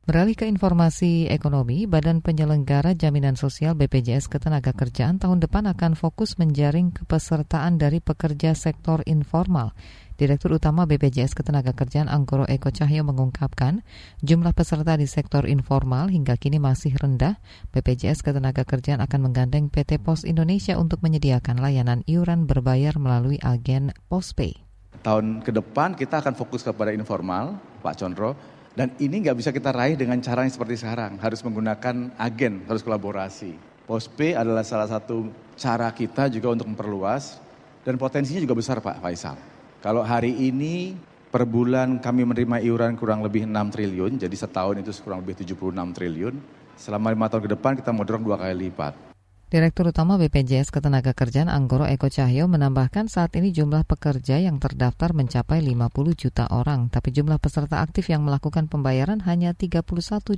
Beralih 0.00 0.32
ke 0.32 0.48
informasi 0.48 1.28
ekonomi, 1.28 1.84
Badan 1.84 2.24
Penyelenggara 2.24 2.96
Jaminan 2.96 3.36
Sosial 3.36 3.76
BPJS 3.76 4.32
Ketenagakerjaan 4.32 5.20
tahun 5.20 5.44
depan 5.44 5.68
akan 5.68 5.92
fokus 5.92 6.40
menjaring 6.40 6.88
kepesertaan 6.88 7.76
dari 7.76 8.00
pekerja 8.00 8.56
sektor 8.56 9.04
informal. 9.04 9.76
Direktur 10.16 10.56
Utama 10.56 10.88
BPJS 10.88 11.36
Ketenagakerjaan 11.36 12.08
Anggoro 12.08 12.48
Eko 12.48 12.72
Cahyo 12.72 13.04
mengungkapkan, 13.04 13.84
jumlah 14.24 14.56
peserta 14.56 14.96
di 14.96 15.04
sektor 15.04 15.44
informal 15.44 16.08
hingga 16.08 16.40
kini 16.40 16.56
masih 16.56 16.96
rendah. 16.96 17.36
BPJS 17.76 18.24
Ketenagakerjaan 18.24 19.04
akan 19.04 19.20
menggandeng 19.28 19.68
PT 19.68 20.00
Pos 20.00 20.24
Indonesia 20.24 20.80
untuk 20.80 21.04
menyediakan 21.04 21.60
layanan 21.60 22.08
iuran 22.08 22.48
berbayar 22.48 22.96
melalui 22.96 23.36
agen 23.44 23.92
Postpay. 24.08 24.64
Tahun 25.04 25.44
ke 25.44 25.52
depan 25.52 25.92
kita 25.92 26.24
akan 26.24 26.32
fokus 26.32 26.64
kepada 26.64 26.88
informal, 26.96 27.60
Pak 27.84 28.00
Condro, 28.00 28.59
dan 28.78 28.94
ini 29.02 29.26
nggak 29.26 29.36
bisa 29.38 29.50
kita 29.50 29.74
raih 29.74 29.98
dengan 29.98 30.22
cara 30.22 30.46
yang 30.46 30.54
seperti 30.54 30.78
sekarang. 30.78 31.18
Harus 31.18 31.42
menggunakan 31.42 32.14
agen, 32.14 32.62
harus 32.70 32.86
kolaborasi. 32.86 33.58
Postpay 33.90 34.38
adalah 34.38 34.62
salah 34.62 34.86
satu 34.86 35.26
cara 35.58 35.90
kita 35.90 36.30
juga 36.30 36.54
untuk 36.54 36.70
memperluas 36.70 37.42
dan 37.82 37.98
potensinya 37.98 38.38
juga 38.38 38.54
besar 38.54 38.78
Pak 38.78 39.02
Faisal. 39.02 39.34
Kalau 39.82 40.06
hari 40.06 40.30
ini 40.30 40.94
per 41.34 41.42
bulan 41.42 41.98
kami 41.98 42.22
menerima 42.22 42.62
iuran 42.62 42.94
kurang 42.94 43.26
lebih 43.26 43.50
6 43.50 43.74
triliun, 43.74 44.12
jadi 44.22 44.36
setahun 44.38 44.78
itu 44.78 44.94
kurang 45.02 45.26
lebih 45.26 45.42
76 45.42 45.74
triliun. 45.90 46.34
Selama 46.78 47.12
lima 47.12 47.26
tahun 47.26 47.44
ke 47.44 47.50
depan 47.58 47.72
kita 47.76 47.90
mau 47.90 48.06
dorong 48.06 48.24
dua 48.24 48.38
kali 48.38 48.70
lipat. 48.70 49.09
Direktur 49.50 49.90
Utama 49.90 50.14
BPJS 50.14 50.70
Ketenagakerjaan 50.70 51.50
Anggoro 51.50 51.82
Eko 51.82 52.06
Cahyo 52.06 52.46
menambahkan 52.46 53.10
saat 53.10 53.34
ini 53.34 53.50
jumlah 53.50 53.82
pekerja 53.82 54.38
yang 54.38 54.62
terdaftar 54.62 55.10
mencapai 55.10 55.58
50 55.58 55.90
juta 56.14 56.46
orang, 56.54 56.86
tapi 56.86 57.10
jumlah 57.10 57.34
peserta 57.42 57.82
aktif 57.82 58.14
yang 58.14 58.22
melakukan 58.22 58.70
pembayaran 58.70 59.18
hanya 59.26 59.50
31 59.50 59.82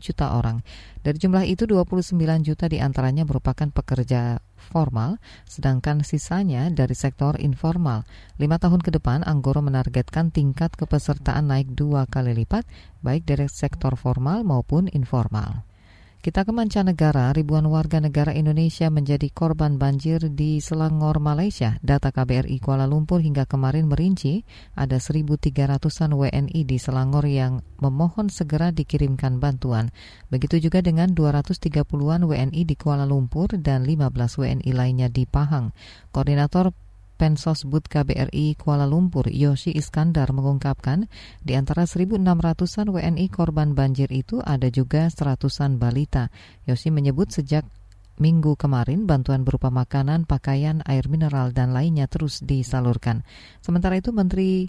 juta 0.01 0.33
orang. 0.33 0.65
Dari 1.05 1.21
jumlah 1.21 1.45
itu 1.45 1.69
29 1.69 2.17
juta 2.41 2.65
di 2.73 2.81
antaranya 2.81 3.29
merupakan 3.29 3.69
pekerja 3.69 4.41
formal, 4.57 5.21
sedangkan 5.45 6.09
sisanya 6.09 6.73
dari 6.73 6.97
sektor 6.97 7.37
informal. 7.37 8.09
Lima 8.41 8.57
tahun 8.57 8.81
ke 8.81 8.97
depan, 8.97 9.29
Anggoro 9.29 9.61
menargetkan 9.61 10.33
tingkat 10.33 10.73
kepesertaan 10.73 11.53
naik 11.53 11.69
dua 11.77 12.09
kali 12.09 12.33
lipat, 12.33 12.65
baik 13.05 13.29
dari 13.29 13.45
sektor 13.53 13.93
formal 13.93 14.41
maupun 14.41 14.89
informal. 14.89 15.69
Kita 16.23 16.47
ke 16.47 16.55
mancanegara, 16.55 17.35
ribuan 17.35 17.67
warga 17.67 17.99
negara 17.99 18.31
Indonesia 18.31 18.87
menjadi 18.95 19.27
korban 19.35 19.75
banjir 19.75 20.23
di 20.31 20.63
Selangor, 20.63 21.19
Malaysia. 21.19 21.83
Data 21.83 22.15
KBRI 22.15 22.63
Kuala 22.63 22.87
Lumpur 22.87 23.19
hingga 23.19 23.43
kemarin 23.43 23.91
merinci 23.91 24.47
ada 24.79 25.03
1.300-an 25.03 26.15
WNI 26.15 26.63
di 26.63 26.79
Selangor 26.79 27.27
yang 27.27 27.67
memohon 27.83 28.31
segera 28.31 28.71
dikirimkan 28.71 29.43
bantuan. 29.43 29.91
Begitu 30.31 30.63
juga 30.63 30.79
dengan 30.79 31.11
230-an 31.11 32.23
WNI 32.23 32.63
di 32.71 32.79
Kuala 32.79 33.03
Lumpur 33.03 33.59
dan 33.59 33.83
15 33.83 34.15
WNI 34.15 34.71
lainnya 34.79 35.11
di 35.11 35.27
Pahang. 35.27 35.75
Koordinator 36.15 36.71
Pensos 37.17 37.69
Bud 37.69 37.87
KBRI 37.87 38.59
Kuala 38.59 38.85
Lumpur, 38.89 39.31
Yoshi 39.31 39.71
Iskandar 39.73 40.35
mengungkapkan, 40.35 41.07
di 41.41 41.55
antara 41.55 41.87
1.600-an 41.87 42.89
WNI 42.91 43.27
korban 43.31 43.73
banjir 43.73 44.11
itu 44.11 44.43
ada 44.43 44.67
juga 44.69 45.07
seratusan 45.07 45.79
balita. 45.79 46.33
Yoshi 46.67 46.91
menyebut 46.91 47.31
sejak 47.31 47.63
minggu 48.21 48.59
kemarin 48.59 49.09
bantuan 49.09 49.47
berupa 49.47 49.73
makanan, 49.73 50.29
pakaian, 50.29 50.85
air 50.85 51.09
mineral, 51.09 51.55
dan 51.55 51.73
lainnya 51.73 52.07
terus 52.11 52.45
disalurkan. 52.45 53.25
Sementara 53.65 53.97
itu 53.97 54.13
Menteri 54.13 54.69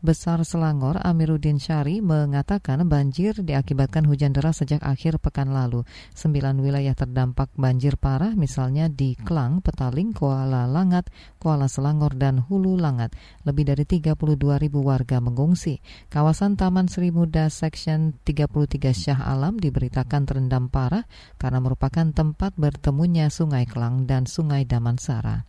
Besar 0.00 0.40
Selangor 0.48 0.96
Amiruddin 0.96 1.60
Syari 1.60 2.00
mengatakan 2.00 2.88
banjir 2.88 3.36
diakibatkan 3.36 4.08
hujan 4.08 4.32
deras 4.32 4.64
sejak 4.64 4.80
akhir 4.80 5.20
pekan 5.20 5.52
lalu. 5.52 5.84
Sembilan 6.16 6.56
wilayah 6.56 6.96
terdampak 6.96 7.52
banjir 7.52 8.00
parah 8.00 8.32
misalnya 8.32 8.88
di 8.88 9.12
Klang, 9.12 9.60
Petaling, 9.60 10.16
Kuala 10.16 10.64
Langat, 10.64 11.12
Kuala 11.36 11.68
Selangor, 11.68 12.16
dan 12.16 12.40
Hulu 12.40 12.80
Langat. 12.80 13.12
Lebih 13.44 13.76
dari 13.76 13.84
32 13.84 14.16
ribu 14.56 14.80
warga 14.88 15.20
mengungsi. 15.20 15.84
Kawasan 16.08 16.56
Taman 16.56 16.88
Sri 16.88 17.12
Muda 17.12 17.52
Section 17.52 18.16
33 18.24 18.96
Syah 18.96 19.20
Alam 19.20 19.60
diberitakan 19.60 20.24
terendam 20.24 20.72
parah 20.72 21.04
karena 21.36 21.60
merupakan 21.60 22.08
tempat 22.08 22.56
bertemunya 22.56 23.28
Sungai 23.28 23.68
Klang 23.68 24.08
dan 24.08 24.24
Sungai 24.24 24.64
Damansara. 24.64 25.44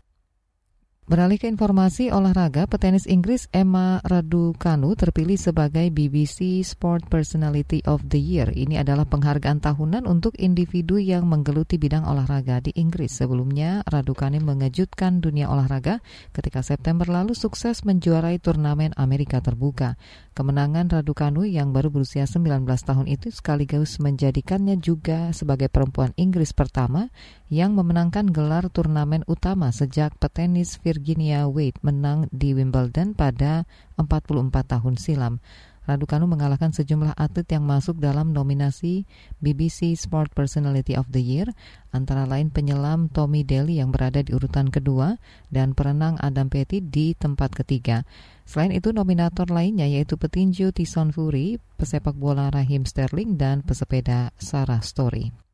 Beralih 1.11 1.35
ke 1.35 1.51
informasi 1.51 2.07
olahraga, 2.07 2.71
petenis 2.71 3.03
Inggris 3.03 3.51
Emma 3.51 3.99
Raducanu 3.99 4.95
terpilih 4.95 5.35
sebagai 5.35 5.91
BBC 5.91 6.63
Sport 6.63 7.11
Personality 7.11 7.83
of 7.83 7.99
the 8.07 8.15
Year. 8.15 8.47
Ini 8.47 8.79
adalah 8.79 9.03
penghargaan 9.03 9.59
tahunan 9.59 10.07
untuk 10.07 10.39
individu 10.39 11.03
yang 11.03 11.27
menggeluti 11.27 11.75
bidang 11.75 12.07
olahraga 12.07 12.63
di 12.63 12.71
Inggris. 12.79 13.19
Sebelumnya, 13.19 13.83
Raducanu 13.91 14.39
mengejutkan 14.39 15.19
dunia 15.19 15.51
olahraga 15.51 15.99
ketika 16.31 16.63
September 16.63 17.03
lalu 17.03 17.35
sukses 17.35 17.83
menjuarai 17.83 18.39
turnamen 18.39 18.95
Amerika 18.95 19.43
Terbuka. 19.43 19.99
Kemenangan 20.41 20.89
Raducanu 20.89 21.45
yang 21.45 21.69
baru 21.69 21.93
berusia 21.93 22.25
19 22.25 22.65
tahun 22.65 23.05
itu 23.05 23.29
sekaligus 23.29 24.01
menjadikannya 24.01 24.81
juga 24.81 25.29
sebagai 25.37 25.69
perempuan 25.69 26.17
Inggris 26.17 26.49
pertama 26.49 27.13
yang 27.53 27.77
memenangkan 27.77 28.25
gelar 28.33 28.65
turnamen 28.73 29.21
utama 29.29 29.69
sejak 29.69 30.17
petenis 30.17 30.81
Virginia 30.81 31.45
Wade 31.45 31.77
menang 31.85 32.25
di 32.33 32.57
Wimbledon 32.57 33.13
pada 33.13 33.69
44 34.01 34.49
tahun 34.65 34.97
silam. 34.97 35.37
Raducanu 35.81 36.29
mengalahkan 36.29 36.69
sejumlah 36.69 37.17
atlet 37.17 37.49
yang 37.49 37.65
masuk 37.65 37.97
dalam 37.97 38.37
nominasi 38.37 39.09
BBC 39.41 39.97
Sport 39.97 40.29
Personality 40.37 40.93
of 40.93 41.09
the 41.09 41.17
Year, 41.17 41.49
antara 41.89 42.29
lain 42.29 42.53
penyelam 42.53 43.09
Tommy 43.09 43.41
Daly 43.41 43.81
yang 43.81 43.89
berada 43.89 44.21
di 44.21 44.29
urutan 44.29 44.69
kedua 44.69 45.17
dan 45.49 45.73
perenang 45.73 46.21
Adam 46.21 46.53
Petty 46.53 46.85
di 46.85 47.17
tempat 47.17 47.57
ketiga. 47.57 48.05
Selain 48.45 48.69
itu, 48.69 48.93
nominator 48.93 49.49
lainnya 49.49 49.89
yaitu 49.89 50.21
petinju 50.21 50.69
Tyson 50.69 51.09
Fury, 51.09 51.57
pesepak 51.81 52.13
bola 52.13 52.53
Raheem 52.53 52.85
Sterling, 52.85 53.41
dan 53.41 53.65
pesepeda 53.65 54.29
Sarah 54.37 54.85
Story. 54.85 55.50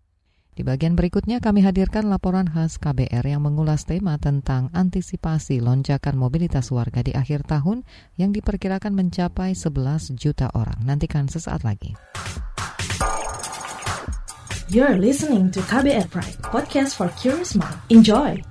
Di 0.57 0.65
bagian 0.65 0.97
berikutnya 0.97 1.37
kami 1.37 1.61
hadirkan 1.61 2.09
laporan 2.09 2.49
khas 2.49 2.81
KBR 2.81 3.21
yang 3.29 3.45
mengulas 3.45 3.85
tema 3.85 4.17
tentang 4.17 4.73
antisipasi 4.73 5.61
lonjakan 5.61 6.17
mobilitas 6.17 6.73
warga 6.73 7.05
di 7.05 7.13
akhir 7.13 7.45
tahun 7.45 7.85
yang 8.17 8.33
diperkirakan 8.33 8.97
mencapai 8.97 9.53
11 9.53 10.17
juta 10.17 10.49
orang. 10.57 10.81
Nantikan 10.81 11.29
sesaat 11.29 11.61
lagi. 11.61 11.93
You're 14.73 14.97
listening 14.97 15.53
to 15.53 15.61
KBR 15.61 16.09
Pride, 16.09 16.41
podcast 16.49 16.97
for 16.97 17.13
curious 17.21 17.53
mind. 17.53 17.77
Enjoy! 17.93 18.41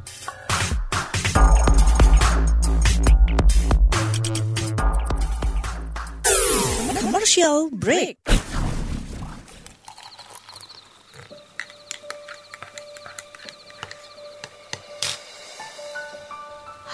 Commercial 7.03 7.75
break. 7.75 8.23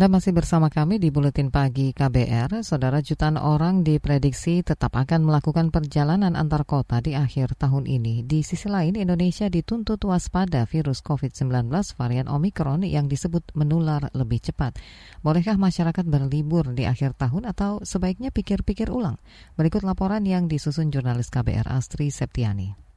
Anda 0.00 0.16
masih 0.16 0.32
bersama 0.32 0.72
kami 0.72 0.96
di 0.96 1.12
Buletin 1.12 1.52
Pagi 1.52 1.92
KBR. 1.92 2.64
Saudara 2.64 3.04
jutaan 3.04 3.36
orang 3.36 3.84
diprediksi 3.84 4.64
tetap 4.64 4.96
akan 4.96 5.28
melakukan 5.28 5.68
perjalanan 5.68 6.40
antar 6.40 6.64
kota 6.64 7.04
di 7.04 7.12
akhir 7.12 7.52
tahun 7.60 7.84
ini. 7.84 8.24
Di 8.24 8.40
sisi 8.40 8.72
lain, 8.72 8.96
Indonesia 8.96 9.52
dituntut 9.52 10.00
waspada 10.08 10.64
virus 10.64 11.04
COVID-19 11.04 11.68
varian 12.00 12.32
Omikron 12.32 12.80
yang 12.88 13.12
disebut 13.12 13.52
menular 13.52 14.08
lebih 14.16 14.40
cepat. 14.40 14.80
Bolehkah 15.20 15.60
masyarakat 15.60 16.08
berlibur 16.08 16.72
di 16.72 16.88
akhir 16.88 17.20
tahun 17.20 17.44
atau 17.52 17.84
sebaiknya 17.84 18.32
pikir-pikir 18.32 18.88
ulang? 18.88 19.20
Berikut 19.60 19.84
laporan 19.84 20.24
yang 20.24 20.48
disusun 20.48 20.88
jurnalis 20.88 21.28
KBR 21.28 21.68
Astri 21.68 22.08
Septiani. 22.08 22.89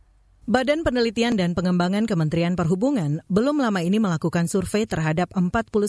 Badan 0.43 0.83
Penelitian 0.83 1.39
dan 1.39 1.55
Pengembangan 1.55 2.03
Kementerian 2.03 2.59
Perhubungan 2.59 3.23
belum 3.31 3.63
lama 3.63 3.79
ini 3.79 3.95
melakukan 3.95 4.51
survei 4.51 4.83
terhadap 4.83 5.31
49 5.31 5.79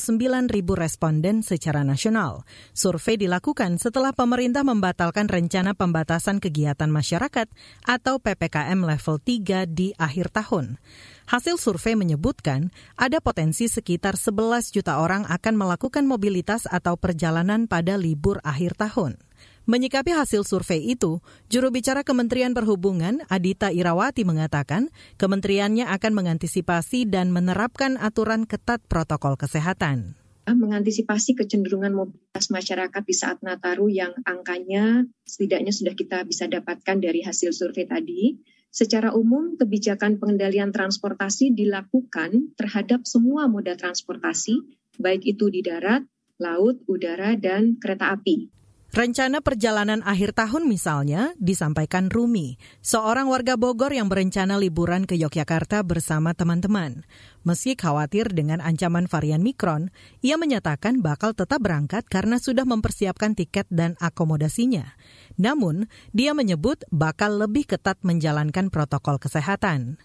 ribu 0.47 0.79
responden 0.79 1.43
secara 1.43 1.83
nasional. 1.83 2.47
Survei 2.71 3.19
dilakukan 3.19 3.83
setelah 3.83 4.15
pemerintah 4.15 4.63
membatalkan 4.63 5.27
rencana 5.27 5.75
pembatasan 5.75 6.39
kegiatan 6.39 6.87
masyarakat 6.87 7.51
atau 7.83 8.23
PPKM 8.23 8.79
level 8.79 9.19
3 9.19 9.67
di 9.67 9.91
akhir 9.99 10.31
tahun. 10.31 10.79
Hasil 11.27 11.59
survei 11.59 11.99
menyebutkan 11.99 12.71
ada 12.95 13.19
potensi 13.19 13.67
sekitar 13.67 14.15
11 14.15 14.71
juta 14.71 15.03
orang 15.03 15.27
akan 15.35 15.55
melakukan 15.59 16.07
mobilitas 16.07 16.71
atau 16.71 16.95
perjalanan 16.95 17.67
pada 17.67 17.99
libur 17.99 18.39
akhir 18.47 18.79
tahun. 18.79 19.19
Menyikapi 19.65 20.13
hasil 20.13 20.45
survei 20.45 20.93
itu, 20.93 21.25
juru 21.49 21.73
bicara 21.73 22.05
Kementerian 22.05 22.53
Perhubungan 22.53 23.25
Adita 23.33 23.73
Irawati 23.73 24.21
mengatakan 24.21 24.93
kementeriannya 25.17 25.89
akan 25.89 26.13
mengantisipasi 26.13 27.09
dan 27.09 27.33
menerapkan 27.33 27.97
aturan 27.97 28.45
ketat 28.45 28.85
protokol 28.85 29.41
kesehatan 29.41 30.21
mengantisipasi 30.45 31.41
kecenderungan 31.41 31.97
mobilitas 31.97 32.53
masyarakat 32.53 33.03
di 33.09 33.15
saat 33.17 33.41
Nataru 33.41 33.89
yang 33.89 34.13
angkanya 34.29 35.09
setidaknya 35.25 35.73
sudah 35.73 35.97
kita 35.97 36.21
bisa 36.29 36.45
dapatkan 36.45 37.01
dari 37.01 37.25
hasil 37.25 37.57
survei 37.57 37.89
tadi. 37.89 38.37
Secara 38.69 39.17
umum, 39.17 39.57
kebijakan 39.57 40.21
pengendalian 40.21 40.69
transportasi 40.69 41.57
dilakukan 41.57 42.53
terhadap 42.61 43.09
semua 43.09 43.49
moda 43.49 43.73
transportasi, 43.73 44.61
baik 45.01 45.25
itu 45.25 45.49
di 45.49 45.65
darat, 45.65 46.05
laut, 46.37 46.83
udara, 46.91 47.39
dan 47.41 47.81
kereta 47.81 48.13
api. 48.13 48.53
Rencana 48.95 49.43
perjalanan 49.43 50.07
akhir 50.07 50.39
tahun 50.39 50.71
misalnya 50.71 51.35
disampaikan 51.43 52.15
Rumi, 52.15 52.63
seorang 52.79 53.27
warga 53.27 53.59
Bogor 53.59 53.91
yang 53.91 54.07
berencana 54.07 54.55
liburan 54.55 55.03
ke 55.03 55.19
Yogyakarta 55.19 55.83
bersama 55.83 56.31
teman-teman. 56.31 57.03
Meski 57.43 57.75
khawatir 57.75 58.31
dengan 58.31 58.63
ancaman 58.63 59.11
varian 59.11 59.43
Mikron, 59.43 59.91
ia 60.23 60.39
menyatakan 60.39 61.03
bakal 61.03 61.35
tetap 61.35 61.59
berangkat 61.59 62.07
karena 62.07 62.39
sudah 62.39 62.63
mempersiapkan 62.63 63.35
tiket 63.35 63.67
dan 63.67 63.99
akomodasinya. 63.99 64.95
Namun, 65.43 65.91
dia 66.15 66.31
menyebut 66.31 66.87
bakal 66.95 67.43
lebih 67.43 67.67
ketat 67.67 67.99
menjalankan 68.07 68.71
protokol 68.71 69.19
kesehatan 69.19 69.99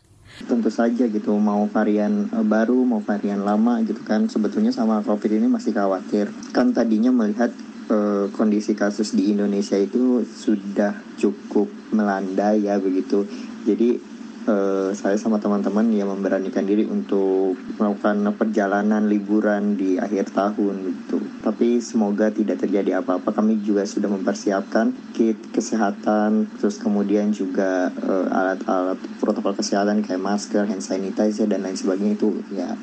tentu 0.45 0.69
saja 0.69 1.10
gitu 1.10 1.34
mau 1.41 1.65
varian 1.65 2.30
eh, 2.30 2.45
baru 2.45 2.86
mau 2.86 3.02
varian 3.02 3.41
lama 3.41 3.82
gitu 3.82 4.06
kan 4.06 4.30
sebetulnya 4.30 4.69
sama 4.69 5.02
covid 5.02 5.41
ini 5.41 5.49
masih 5.49 5.73
khawatir 5.73 6.30
kan 6.54 6.69
tadinya 6.69 7.10
melihat 7.10 7.49
uh, 7.89 8.25
kondisi 8.32 8.78
kasus 8.78 9.17
di 9.17 9.34
Indonesia 9.34 9.75
itu 9.75 10.23
sudah 10.23 10.95
cukup 11.17 11.67
melanda 11.91 12.54
ya 12.56 12.78
begitu. 12.78 13.25
Jadi 13.65 13.99
uh, 14.47 14.89
saya 14.95 15.17
sama 15.17 15.41
teman-teman 15.41 15.89
yang 15.91 16.10
memberanikan 16.10 16.63
diri 16.63 16.86
untuk 16.86 17.58
melakukan 17.75 18.34
perjalanan 18.38 19.10
liburan 19.10 19.75
di 19.75 19.97
akhir 19.99 20.32
tahun 20.32 20.75
gitu. 20.86 21.17
Tapi 21.43 21.82
semoga 21.82 22.30
tidak 22.30 22.62
terjadi 22.63 23.02
apa-apa. 23.02 23.34
Kami 23.34 23.60
juga 23.65 23.84
sudah 23.84 24.08
mempersiapkan 24.08 24.93
kit 25.17 25.38
kesehatan, 25.52 26.47
terus 26.62 26.80
kemudian 26.80 27.34
juga 27.34 27.89
uh, 28.06 28.28
alat-alat 28.30 28.99
protokol 29.17 29.58
kesehatan 29.58 30.06
kayak 30.06 30.21
masker, 30.21 30.63
hand 30.69 30.86
sanitizer 30.86 31.49
dan 31.49 31.65
lain 31.65 31.75
sebagainya 31.75 32.15
itu 32.15 32.30
ya 32.54 32.78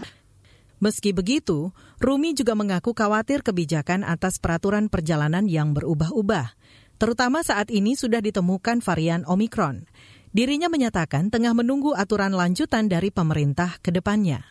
Meski 0.76 1.16
begitu, 1.16 1.72
Rumi 1.96 2.36
juga 2.36 2.52
mengaku 2.52 2.92
khawatir 2.92 3.40
kebijakan 3.40 4.04
atas 4.04 4.36
peraturan 4.36 4.92
perjalanan 4.92 5.48
yang 5.48 5.72
berubah-ubah, 5.72 6.52
terutama 7.00 7.40
saat 7.40 7.72
ini 7.72 7.96
sudah 7.96 8.20
ditemukan 8.20 8.84
varian 8.84 9.24
Omikron. 9.24 9.88
Dirinya 10.36 10.68
menyatakan 10.68 11.32
tengah 11.32 11.56
menunggu 11.56 11.96
aturan 11.96 12.36
lanjutan 12.36 12.92
dari 12.92 13.08
pemerintah 13.08 13.80
ke 13.80 13.88
depannya. 13.88 14.44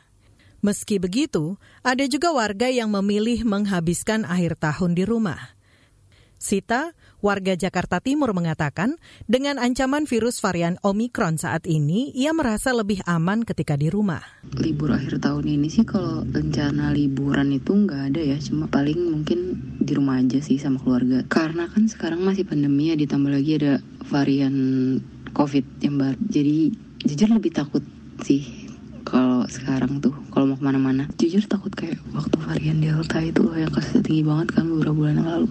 Meski 0.66 0.98
begitu, 0.98 1.62
ada 1.86 2.10
juga 2.10 2.34
warga 2.34 2.74
yang 2.74 2.90
memilih 2.90 3.46
menghabiskan 3.46 4.26
akhir 4.26 4.58
tahun 4.58 4.98
di 4.98 5.06
rumah. 5.06 5.54
Sita, 6.42 6.98
warga 7.26 7.58
Jakarta 7.58 7.98
Timur 7.98 8.38
mengatakan, 8.38 9.02
dengan 9.26 9.58
ancaman 9.58 10.06
virus 10.06 10.38
varian 10.38 10.78
Omikron 10.86 11.42
saat 11.42 11.66
ini, 11.66 12.14
ia 12.14 12.30
merasa 12.38 12.70
lebih 12.70 13.02
aman 13.10 13.42
ketika 13.42 13.74
di 13.74 13.90
rumah. 13.90 14.22
Libur 14.54 14.94
akhir 14.94 15.18
tahun 15.26 15.50
ini 15.50 15.74
sih 15.74 15.82
kalau 15.82 16.22
rencana 16.22 16.94
liburan 16.94 17.50
itu 17.58 17.74
nggak 17.74 18.14
ada 18.14 18.22
ya, 18.22 18.38
cuma 18.38 18.70
paling 18.70 19.02
mungkin 19.10 19.58
di 19.82 19.98
rumah 19.98 20.22
aja 20.22 20.38
sih 20.38 20.62
sama 20.62 20.78
keluarga. 20.78 21.26
Karena 21.26 21.66
kan 21.66 21.90
sekarang 21.90 22.22
masih 22.22 22.46
pandemi 22.46 22.94
ya, 22.94 22.96
ditambah 22.96 23.34
lagi 23.34 23.58
ada 23.58 23.82
varian 24.06 24.56
COVID 25.34 25.82
yang 25.82 25.98
baru. 25.98 26.18
Jadi 26.30 26.78
jujur 27.02 27.30
lebih 27.34 27.52
takut 27.52 27.82
sih 28.22 28.64
kalau 29.06 29.46
sekarang 29.46 30.02
tuh 30.02 30.12
kalau 30.34 30.52
mau 30.52 30.58
ke 30.58 30.65
mana-mana. 30.65 31.06
Jujur 31.22 31.46
takut 31.46 31.70
kayak 31.72 32.02
waktu 32.12 32.36
varian 32.41 32.82
delta 32.82 33.22
itu 33.22 33.46
yang 33.54 33.70
kasusnya 33.70 34.02
tinggi 34.02 34.26
banget 34.26 34.58
kan 34.58 34.65
beberapa 34.65 34.98
bulan 34.98 35.22
yang 35.22 35.30
lalu. 35.30 35.50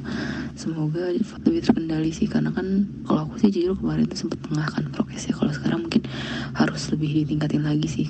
Semoga 0.59 1.15
lebih 1.15 1.63
terkendali 1.63 2.11
sih 2.11 2.27
karena 2.27 2.51
kan 2.51 2.91
kalau 3.07 3.31
aku 3.31 3.39
sih 3.39 3.55
jujur 3.55 3.79
kemarin 3.79 4.11
tuh 4.11 4.27
sempat 4.27 4.43
tengah 4.43 4.67
kan 4.67 4.85
prokesnya. 4.91 5.33
Kalau 5.39 5.53
sekarang 5.55 5.87
mungkin 5.87 6.03
harus 6.59 6.83
lebih 6.91 7.25
ditingkatin 7.25 7.63
lagi 7.63 7.87
sih 7.87 8.07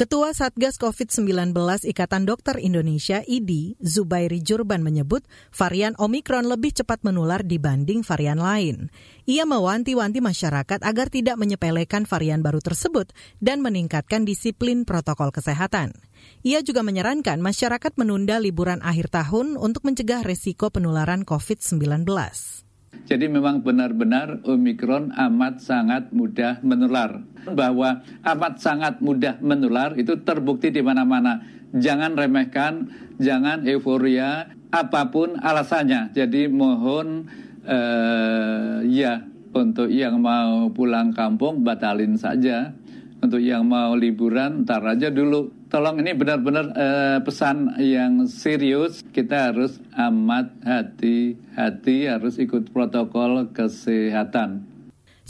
Ketua 0.00 0.32
Satgas 0.32 0.80
COVID-19 0.80 1.52
Ikatan 1.84 2.24
Dokter 2.24 2.56
Indonesia 2.56 3.20
IDI, 3.20 3.76
Zubairi 3.84 4.40
Jurban 4.40 4.80
menyebut 4.80 5.28
varian 5.52 5.92
Omikron 6.00 6.48
lebih 6.48 6.72
cepat 6.72 7.04
menular 7.04 7.44
dibanding 7.44 8.00
varian 8.00 8.40
lain. 8.40 8.88
Ia 9.28 9.44
mewanti-wanti 9.44 10.24
masyarakat 10.24 10.80
agar 10.80 11.12
tidak 11.12 11.36
menyepelekan 11.36 12.08
varian 12.08 12.40
baru 12.40 12.64
tersebut 12.64 13.12
dan 13.44 13.60
meningkatkan 13.60 14.24
disiplin 14.24 14.88
protokol 14.88 15.36
kesehatan. 15.36 15.92
Ia 16.48 16.64
juga 16.64 16.80
menyarankan 16.80 17.36
masyarakat 17.36 17.92
menunda 18.00 18.40
liburan 18.40 18.80
akhir 18.80 19.12
tahun 19.12 19.60
untuk 19.60 19.84
mencegah 19.84 20.24
resiko 20.24 20.72
penularan 20.72 21.28
COVID-19. 21.28 22.08
Jadi 23.10 23.26
memang 23.26 23.66
benar-benar 23.66 24.46
Omikron 24.46 25.10
amat 25.10 25.58
sangat 25.58 26.14
mudah 26.14 26.62
menular. 26.62 27.18
Bahwa 27.42 28.06
amat 28.22 28.62
sangat 28.62 29.02
mudah 29.02 29.42
menular 29.42 29.98
itu 29.98 30.22
terbukti 30.22 30.70
di 30.70 30.78
mana-mana. 30.78 31.42
Jangan 31.74 32.14
remehkan, 32.14 32.90
jangan 33.18 33.66
euforia, 33.66 34.54
apa 34.70 35.10
pun 35.10 35.34
alasannya. 35.42 36.14
Jadi 36.14 36.46
mohon 36.46 37.26
eh, 37.66 38.86
ya 38.86 39.26
untuk 39.50 39.90
yang 39.90 40.22
mau 40.22 40.70
pulang 40.70 41.10
kampung 41.10 41.66
batalin 41.66 42.14
saja. 42.14 42.74
Untuk 43.20 43.42
yang 43.42 43.66
mau 43.66 43.98
liburan 43.98 44.64
ntar 44.64 44.86
aja 44.86 45.12
dulu 45.12 45.59
tolong 45.70 46.02
ini 46.02 46.12
benar-benar 46.12 46.66
uh, 46.74 47.18
pesan 47.22 47.78
yang 47.78 48.26
serius. 48.26 49.06
Kita 49.06 49.54
harus 49.54 49.78
amat 49.94 50.50
hati-hati, 50.66 52.10
harus 52.10 52.36
ikut 52.36 52.74
protokol 52.74 53.48
kesehatan. 53.54 54.66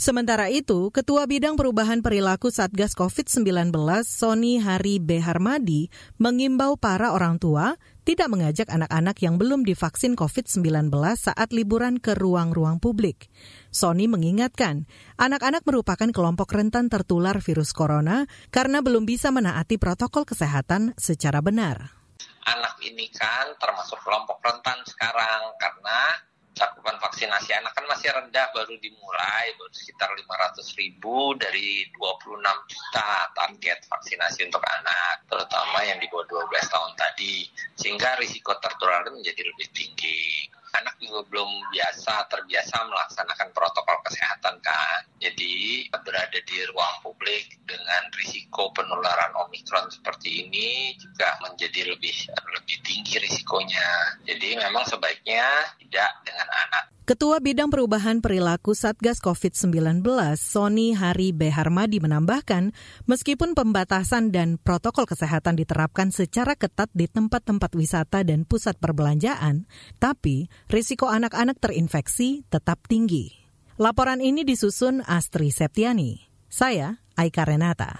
Sementara 0.01 0.49
itu, 0.49 0.89
Ketua 0.89 1.29
Bidang 1.29 1.53
Perubahan 1.53 2.01
Perilaku 2.01 2.49
Satgas 2.49 2.97
COVID-19 2.97 3.69
Sony 4.01 4.57
Hari 4.57 4.97
B. 4.97 5.21
Harmadi 5.21 5.93
mengimbau 6.17 6.73
para 6.73 7.13
orang 7.13 7.37
tua 7.37 7.77
tidak 8.01 8.27
mengajak 8.33 8.67
anak-anak 8.69 9.17
yang 9.21 9.37
belum 9.37 9.61
divaksin 9.61 10.17
COVID-19 10.17 10.89
saat 11.17 11.53
liburan 11.53 12.01
ke 12.01 12.17
ruang-ruang 12.17 12.81
publik. 12.81 13.29
Sony 13.69 14.09
mengingatkan, 14.09 14.89
anak-anak 15.21 15.61
merupakan 15.63 16.09
kelompok 16.09 16.49
rentan 16.51 16.89
tertular 16.89 17.37
virus 17.37 17.71
corona 17.71 18.25
karena 18.49 18.81
belum 18.81 19.05
bisa 19.05 19.29
menaati 19.29 19.77
protokol 19.77 20.25
kesehatan 20.25 20.97
secara 20.97 21.45
benar. 21.45 21.93
Anak 22.41 22.81
ini 22.81 23.05
kan 23.13 23.53
termasuk 23.61 24.01
kelompok 24.01 24.41
rentan 24.41 24.81
sekarang 24.89 25.53
karena 25.61 26.30
cakupan 26.61 27.01
vaksinasi 27.01 27.57
anak 27.57 27.73
kan 27.73 27.89
masih 27.89 28.13
rendah 28.13 28.53
baru 28.53 28.77
dimulai 28.77 29.49
baru 29.57 29.73
sekitar 29.73 30.13
500 30.13 30.77
ribu 30.77 31.33
dari 31.41 31.89
26 31.97 32.37
juta 32.69 33.11
target 33.33 33.81
vaksinasi 33.89 34.45
untuk 34.45 34.61
anak 34.61 35.25
terutama 35.25 35.81
yang 35.81 35.97
di 35.97 36.05
bawah 36.13 36.45
12 36.45 36.53
tahun 36.69 36.93
tadi. 36.93 37.49
Sehingga 37.73 38.21
risiko 38.21 38.53
tertular 38.61 39.01
menjadi 39.09 39.41
lebih 39.41 39.67
tinggi 39.73 40.50
anak 40.77 40.95
juga 41.03 41.21
belum 41.27 41.49
biasa 41.71 42.27
terbiasa 42.31 42.87
melaksanakan 42.87 43.49
protokol 43.51 43.97
kesehatan 44.07 44.55
kan 44.63 44.99
jadi 45.19 45.53
berada 45.91 46.39
di 46.41 46.57
ruang 46.71 46.95
publik 47.03 47.59
dengan 47.67 48.07
risiko 48.15 48.71
penularan 48.71 49.35
omikron 49.47 49.91
seperti 49.91 50.47
ini 50.47 50.95
juga 50.97 51.37
menjadi 51.43 51.91
lebih 51.91 52.15
lebih 52.31 52.77
tinggi 52.83 53.19
risikonya 53.19 54.19
jadi 54.23 54.63
memang 54.67 54.87
sebaiknya 54.87 55.45
tidak 55.79 56.11
dengan 56.23 56.47
anak 56.67 56.91
Ketua 57.01 57.43
Bidang 57.43 57.67
Perubahan 57.67 58.23
Perilaku 58.23 58.71
Satgas 58.71 59.19
COVID-19, 59.19 59.99
Sony 60.37 60.95
Hari 60.95 61.35
B. 61.35 61.51
Harmadi 61.51 61.99
menambahkan, 61.99 62.71
meskipun 63.11 63.59
pembatasan 63.59 64.31
dan 64.31 64.55
protokol 64.55 65.03
kesehatan 65.03 65.59
diterapkan 65.59 66.15
secara 66.15 66.55
ketat 66.55 66.87
di 66.95 67.11
tempat-tempat 67.11 67.75
wisata 67.75 68.23
dan 68.23 68.47
pusat 68.47 68.79
perbelanjaan, 68.79 69.67
tapi 69.99 70.47
risiko 70.71 71.11
anak-anak 71.11 71.59
terinfeksi 71.59 72.47
tetap 72.47 72.87
tinggi. 72.87 73.35
Laporan 73.75 74.23
ini 74.23 74.47
disusun 74.47 75.03
Astri 75.03 75.51
Septiani. 75.51 76.23
Saya, 76.47 77.03
Aika 77.19 77.43
Renata. 77.43 77.99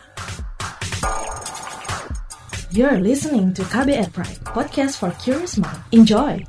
You're 2.72 3.04
listening 3.04 3.52
to 3.60 3.68
KBR 3.68 4.16
Pride, 4.16 4.40
podcast 4.48 4.96
for 4.96 5.12
curious 5.20 5.60
mind. 5.60 5.84
Enjoy! 5.92 6.40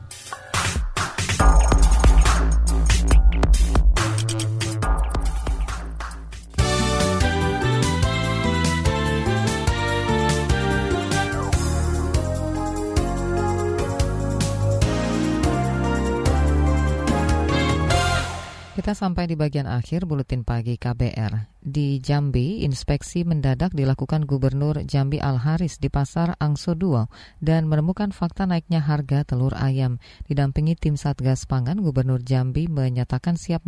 Kita 18.82 18.98
sampai 18.98 19.30
di 19.30 19.38
bagian 19.38 19.70
akhir 19.70 20.10
buletin 20.10 20.42
pagi 20.42 20.74
KBR. 20.74 21.54
Di 21.62 22.02
Jambi, 22.02 22.66
inspeksi 22.66 23.22
mendadak 23.22 23.70
dilakukan 23.78 24.26
Gubernur 24.26 24.82
Jambi 24.82 25.22
Al-Haris 25.22 25.78
di 25.78 25.86
Pasar 25.86 26.34
Angso 26.42 26.74
2 26.74 27.06
dan 27.38 27.70
menemukan 27.70 28.10
fakta 28.10 28.42
naiknya 28.42 28.82
harga 28.82 29.22
telur 29.22 29.54
ayam. 29.54 30.02
Didampingi 30.26 30.74
tim 30.74 30.98
Satgas 30.98 31.46
Pangan, 31.46 31.78
Gubernur 31.78 32.26
Jambi 32.26 32.66
menyatakan 32.66 33.38
siap 33.38 33.62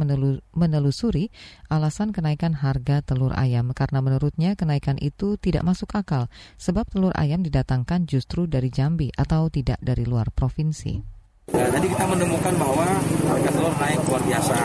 menelusuri 0.51 1.31
alasan 1.71 2.11
kenaikan 2.11 2.51
harga 2.51 2.99
telur 3.07 3.39
ayam 3.39 3.71
karena 3.71 4.03
menurutnya 4.03 4.59
kenaikan 4.59 4.99
itu 4.99 5.39
tidak 5.39 5.63
masuk 5.63 5.95
akal 5.95 6.27
sebab 6.59 6.91
telur 6.91 7.15
ayam 7.15 7.39
didatangkan 7.47 8.11
justru 8.11 8.51
dari 8.51 8.67
Jambi 8.67 9.15
atau 9.15 9.47
tidak 9.47 9.79
dari 9.79 10.03
luar 10.03 10.35
provinsi. 10.35 11.14
Nah, 11.53 11.69
tadi 11.69 11.93
kita 11.93 12.09
menemukan 12.09 12.57
bahwa 12.57 12.89
harga 13.29 13.51
telur 13.53 13.75
naik 13.77 14.01
luar 14.09 14.23
biasa. 14.25 14.57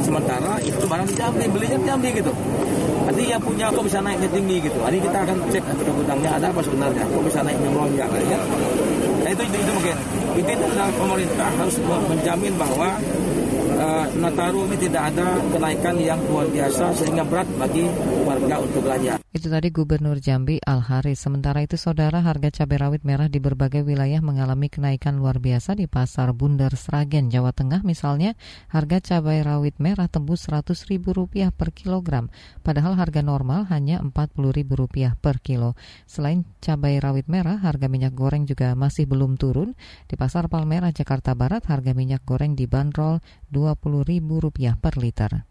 Sementara 0.00 0.56
itu 0.64 0.80
barang 0.88 1.08
di 1.12 1.14
Jambi, 1.20 1.44
belinya 1.52 1.76
di 1.76 1.84
Jambi 1.84 2.08
gitu. 2.16 2.32
Nanti 3.04 3.22
yang 3.28 3.42
punya 3.44 3.68
kok 3.68 3.84
bisa 3.84 4.00
naiknya 4.00 4.32
tinggi 4.32 4.56
gitu. 4.64 4.80
Hari 4.80 4.96
kita 4.96 5.18
akan 5.28 5.36
cek 5.52 5.60
ke 5.60 5.92
gudangnya 5.92 6.30
ada 6.40 6.48
apa 6.48 6.60
sebenarnya, 6.64 7.04
kok 7.04 7.20
bisa 7.20 7.44
naik 7.44 7.60
melonjak 7.60 8.08
ya. 8.32 8.40
Nah 9.20 9.28
itu, 9.28 9.42
itu, 9.44 9.56
itu 9.60 9.72
mungkin. 9.76 9.96
Intinya 10.40 10.64
adalah 10.72 10.88
pemerintah 10.96 11.50
harus 11.52 11.76
menjamin 11.84 12.54
bahwa 12.56 12.88
uh, 13.86 14.04
Nataru 14.18 14.66
ini 14.66 14.76
tidak 14.82 15.14
ada 15.14 15.38
kenaikan 15.54 15.94
yang 16.02 16.18
luar 16.26 16.50
biasa 16.50 16.90
sehingga 16.98 17.22
berat 17.22 17.46
bagi 17.54 17.86
warga 18.26 18.58
untuk 18.58 18.82
belanja. 18.82 19.22
Itu 19.36 19.52
tadi 19.52 19.68
Gubernur 19.68 20.16
Jambi 20.16 20.56
Al 20.64 20.80
Haris. 20.80 21.20
Sementara 21.20 21.60
itu, 21.60 21.76
saudara 21.76 22.24
harga 22.24 22.48
cabai 22.48 22.80
rawit 22.80 23.04
merah 23.04 23.28
di 23.28 23.36
berbagai 23.36 23.84
wilayah 23.84 24.24
mengalami 24.24 24.72
kenaikan 24.72 25.20
luar 25.20 25.38
biasa 25.44 25.76
di 25.76 25.84
pasar 25.84 26.32
Bundar 26.32 26.72
Sragen, 26.72 27.28
Jawa 27.28 27.52
Tengah. 27.52 27.84
Misalnya, 27.84 28.32
harga 28.72 28.96
cabai 29.04 29.44
rawit 29.44 29.76
merah 29.76 30.08
tembus 30.08 30.48
Rp100.000 30.48 31.52
per 31.52 31.68
kilogram, 31.76 32.32
padahal 32.64 32.96
harga 32.96 33.20
normal 33.20 33.68
hanya 33.68 34.00
Rp40.000 34.00 35.20
per 35.20 35.36
kilo. 35.44 35.76
Selain 36.08 36.48
cabai 36.64 36.96
rawit 36.96 37.28
merah, 37.28 37.60
harga 37.60 37.92
minyak 37.92 38.16
goreng 38.16 38.48
juga 38.48 38.72
masih 38.72 39.04
belum 39.04 39.36
turun. 39.36 39.76
Di 40.08 40.16
pasar 40.16 40.48
Palmerah, 40.48 40.96
Jakarta 40.96 41.36
Barat, 41.36 41.68
harga 41.68 41.92
minyak 41.92 42.24
goreng 42.24 42.56
dibanderol 42.56 43.20
Rp20.000 43.78 44.80
per 44.80 44.96
liter. 44.96 45.44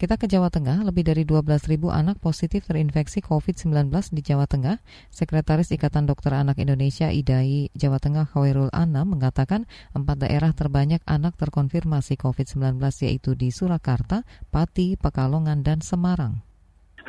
Kita 0.00 0.16
ke 0.16 0.24
Jawa 0.24 0.48
Tengah, 0.48 0.80
lebih 0.80 1.04
dari 1.04 1.28
12.000 1.28 1.76
anak 1.92 2.24
positif 2.24 2.64
terinfeksi 2.64 3.20
COVID-19 3.20 3.92
di 4.16 4.24
Jawa 4.24 4.48
Tengah. 4.48 4.80
Sekretaris 5.12 5.68
Ikatan 5.76 6.08
Dokter 6.08 6.32
Anak 6.40 6.56
Indonesia 6.56 7.12
IDAI 7.12 7.68
Jawa 7.76 8.00
Tengah 8.00 8.24
Khairul 8.32 8.72
Anam 8.72 9.12
mengatakan 9.12 9.68
empat 9.92 10.24
daerah 10.24 10.56
terbanyak 10.56 11.04
anak 11.04 11.36
terkonfirmasi 11.36 12.16
COVID-19 12.16 12.80
yaitu 13.04 13.36
di 13.36 13.52
Surakarta, 13.52 14.24
Pati, 14.48 14.96
Pekalongan, 14.96 15.60
dan 15.60 15.84
Semarang 15.84 16.40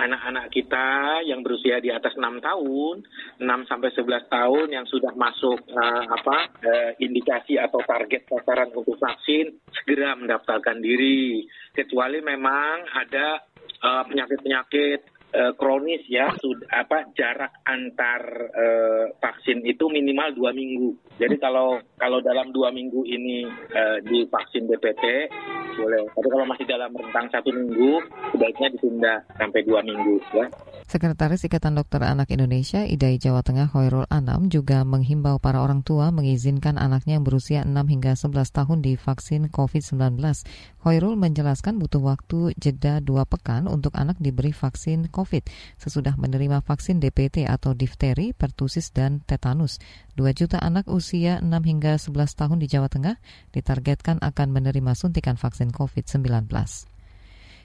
anak-anak 0.02 0.50
kita 0.50 1.22
yang 1.30 1.46
berusia 1.46 1.78
di 1.78 1.94
atas 1.94 2.18
6 2.18 2.42
tahun, 2.42 2.96
6 3.38 3.70
sampai 3.70 3.90
11 3.94 4.26
tahun 4.28 4.68
yang 4.74 4.86
sudah 4.90 5.14
masuk 5.14 5.62
uh, 5.70 6.04
apa 6.10 6.38
uh, 6.66 6.92
indikasi 6.98 7.62
atau 7.62 7.80
target 7.86 8.26
sasaran 8.26 8.74
untuk 8.74 8.98
vaksin 8.98 9.54
segera 9.70 10.18
mendaftarkan 10.18 10.82
diri. 10.82 11.46
Kecuali 11.72 12.20
memang 12.20 12.90
ada 12.92 13.40
penyakit-penyakit 13.82 15.00
uh, 15.02 15.21
kronis 15.56 16.04
ya 16.12 16.28
sudah 16.36 16.68
apa 16.70 17.08
jarak 17.16 17.52
antar 17.64 18.22
uh, 18.52 19.06
vaksin 19.20 19.64
itu 19.64 19.88
minimal 19.88 20.36
dua 20.36 20.52
minggu. 20.52 20.92
Jadi 21.16 21.40
kalau 21.40 21.80
kalau 21.96 22.20
dalam 22.20 22.52
dua 22.52 22.74
minggu 22.74 23.08
ini 23.08 23.48
uh, 23.72 23.98
divaksin 24.04 24.68
DPT 24.68 25.32
boleh. 25.80 26.04
Tapi 26.12 26.28
kalau 26.28 26.46
masih 26.46 26.66
dalam 26.68 26.92
rentang 26.92 27.28
satu 27.32 27.50
minggu, 27.52 28.04
sebaiknya 28.36 28.68
ditunda 28.76 29.14
sampai 29.40 29.62
dua 29.64 29.80
minggu. 29.82 30.16
Ya. 30.36 30.46
Sekretaris 30.92 31.48
Ikatan 31.48 31.80
Dokter 31.80 32.04
Anak 32.04 32.28
Indonesia 32.36 32.84
IDAI 32.84 33.16
Jawa 33.16 33.40
Tengah 33.48 33.72
Hoirul 33.72 34.04
Anam 34.12 34.52
juga 34.52 34.84
menghimbau 34.84 35.40
para 35.40 35.64
orang 35.64 35.88
tua 35.88 36.12
mengizinkan 36.12 36.76
anaknya 36.76 37.16
yang 37.16 37.24
berusia 37.24 37.64
6 37.64 37.72
hingga 37.88 38.12
11 38.20 38.52
tahun 38.52 38.78
divaksin 38.84 39.48
COVID-19. 39.48 40.20
Hoirul 40.82 41.14
menjelaskan 41.14 41.78
butuh 41.78 42.02
waktu 42.02 42.58
jeda 42.58 42.98
dua 43.06 43.30
pekan 43.30 43.70
untuk 43.70 43.94
anak 43.94 44.18
diberi 44.18 44.50
vaksin 44.50 45.14
COVID 45.14 45.46
sesudah 45.78 46.18
menerima 46.18 46.66
vaksin 46.66 46.98
DPT 46.98 47.46
atau 47.46 47.78
difteri, 47.78 48.34
pertusis, 48.34 48.90
dan 48.90 49.22
tetanus. 49.30 49.78
2 50.18 50.26
juta 50.34 50.58
anak 50.58 50.90
usia 50.90 51.38
6 51.38 51.48
hingga 51.70 52.02
11 52.02 52.34
tahun 52.34 52.58
di 52.58 52.68
Jawa 52.68 52.90
Tengah 52.90 53.16
ditargetkan 53.54 54.26
akan 54.26 54.48
menerima 54.50 54.98
suntikan 54.98 55.38
vaksin 55.38 55.70
COVID-19. 55.70 56.91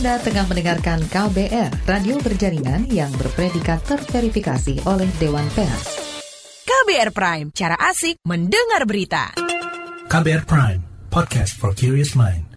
Anda 0.00 0.16
tengah 0.16 0.48
mendengarkan 0.48 1.04
KBR, 1.12 1.84
radio 1.84 2.16
berjaringan 2.24 2.88
yang 2.88 3.12
berpredikat 3.20 3.84
terverifikasi 3.84 4.80
oleh 4.88 5.04
Dewan 5.20 5.44
Pers. 5.52 6.00
KBR 6.64 7.12
Prime, 7.12 7.52
cara 7.52 7.76
asik 7.76 8.16
mendengar 8.24 8.88
berita. 8.88 9.36
KBR 10.08 10.48
Prime, 10.48 10.80
podcast 11.12 11.52
for 11.52 11.76
curious 11.76 12.16
mind. 12.16 12.49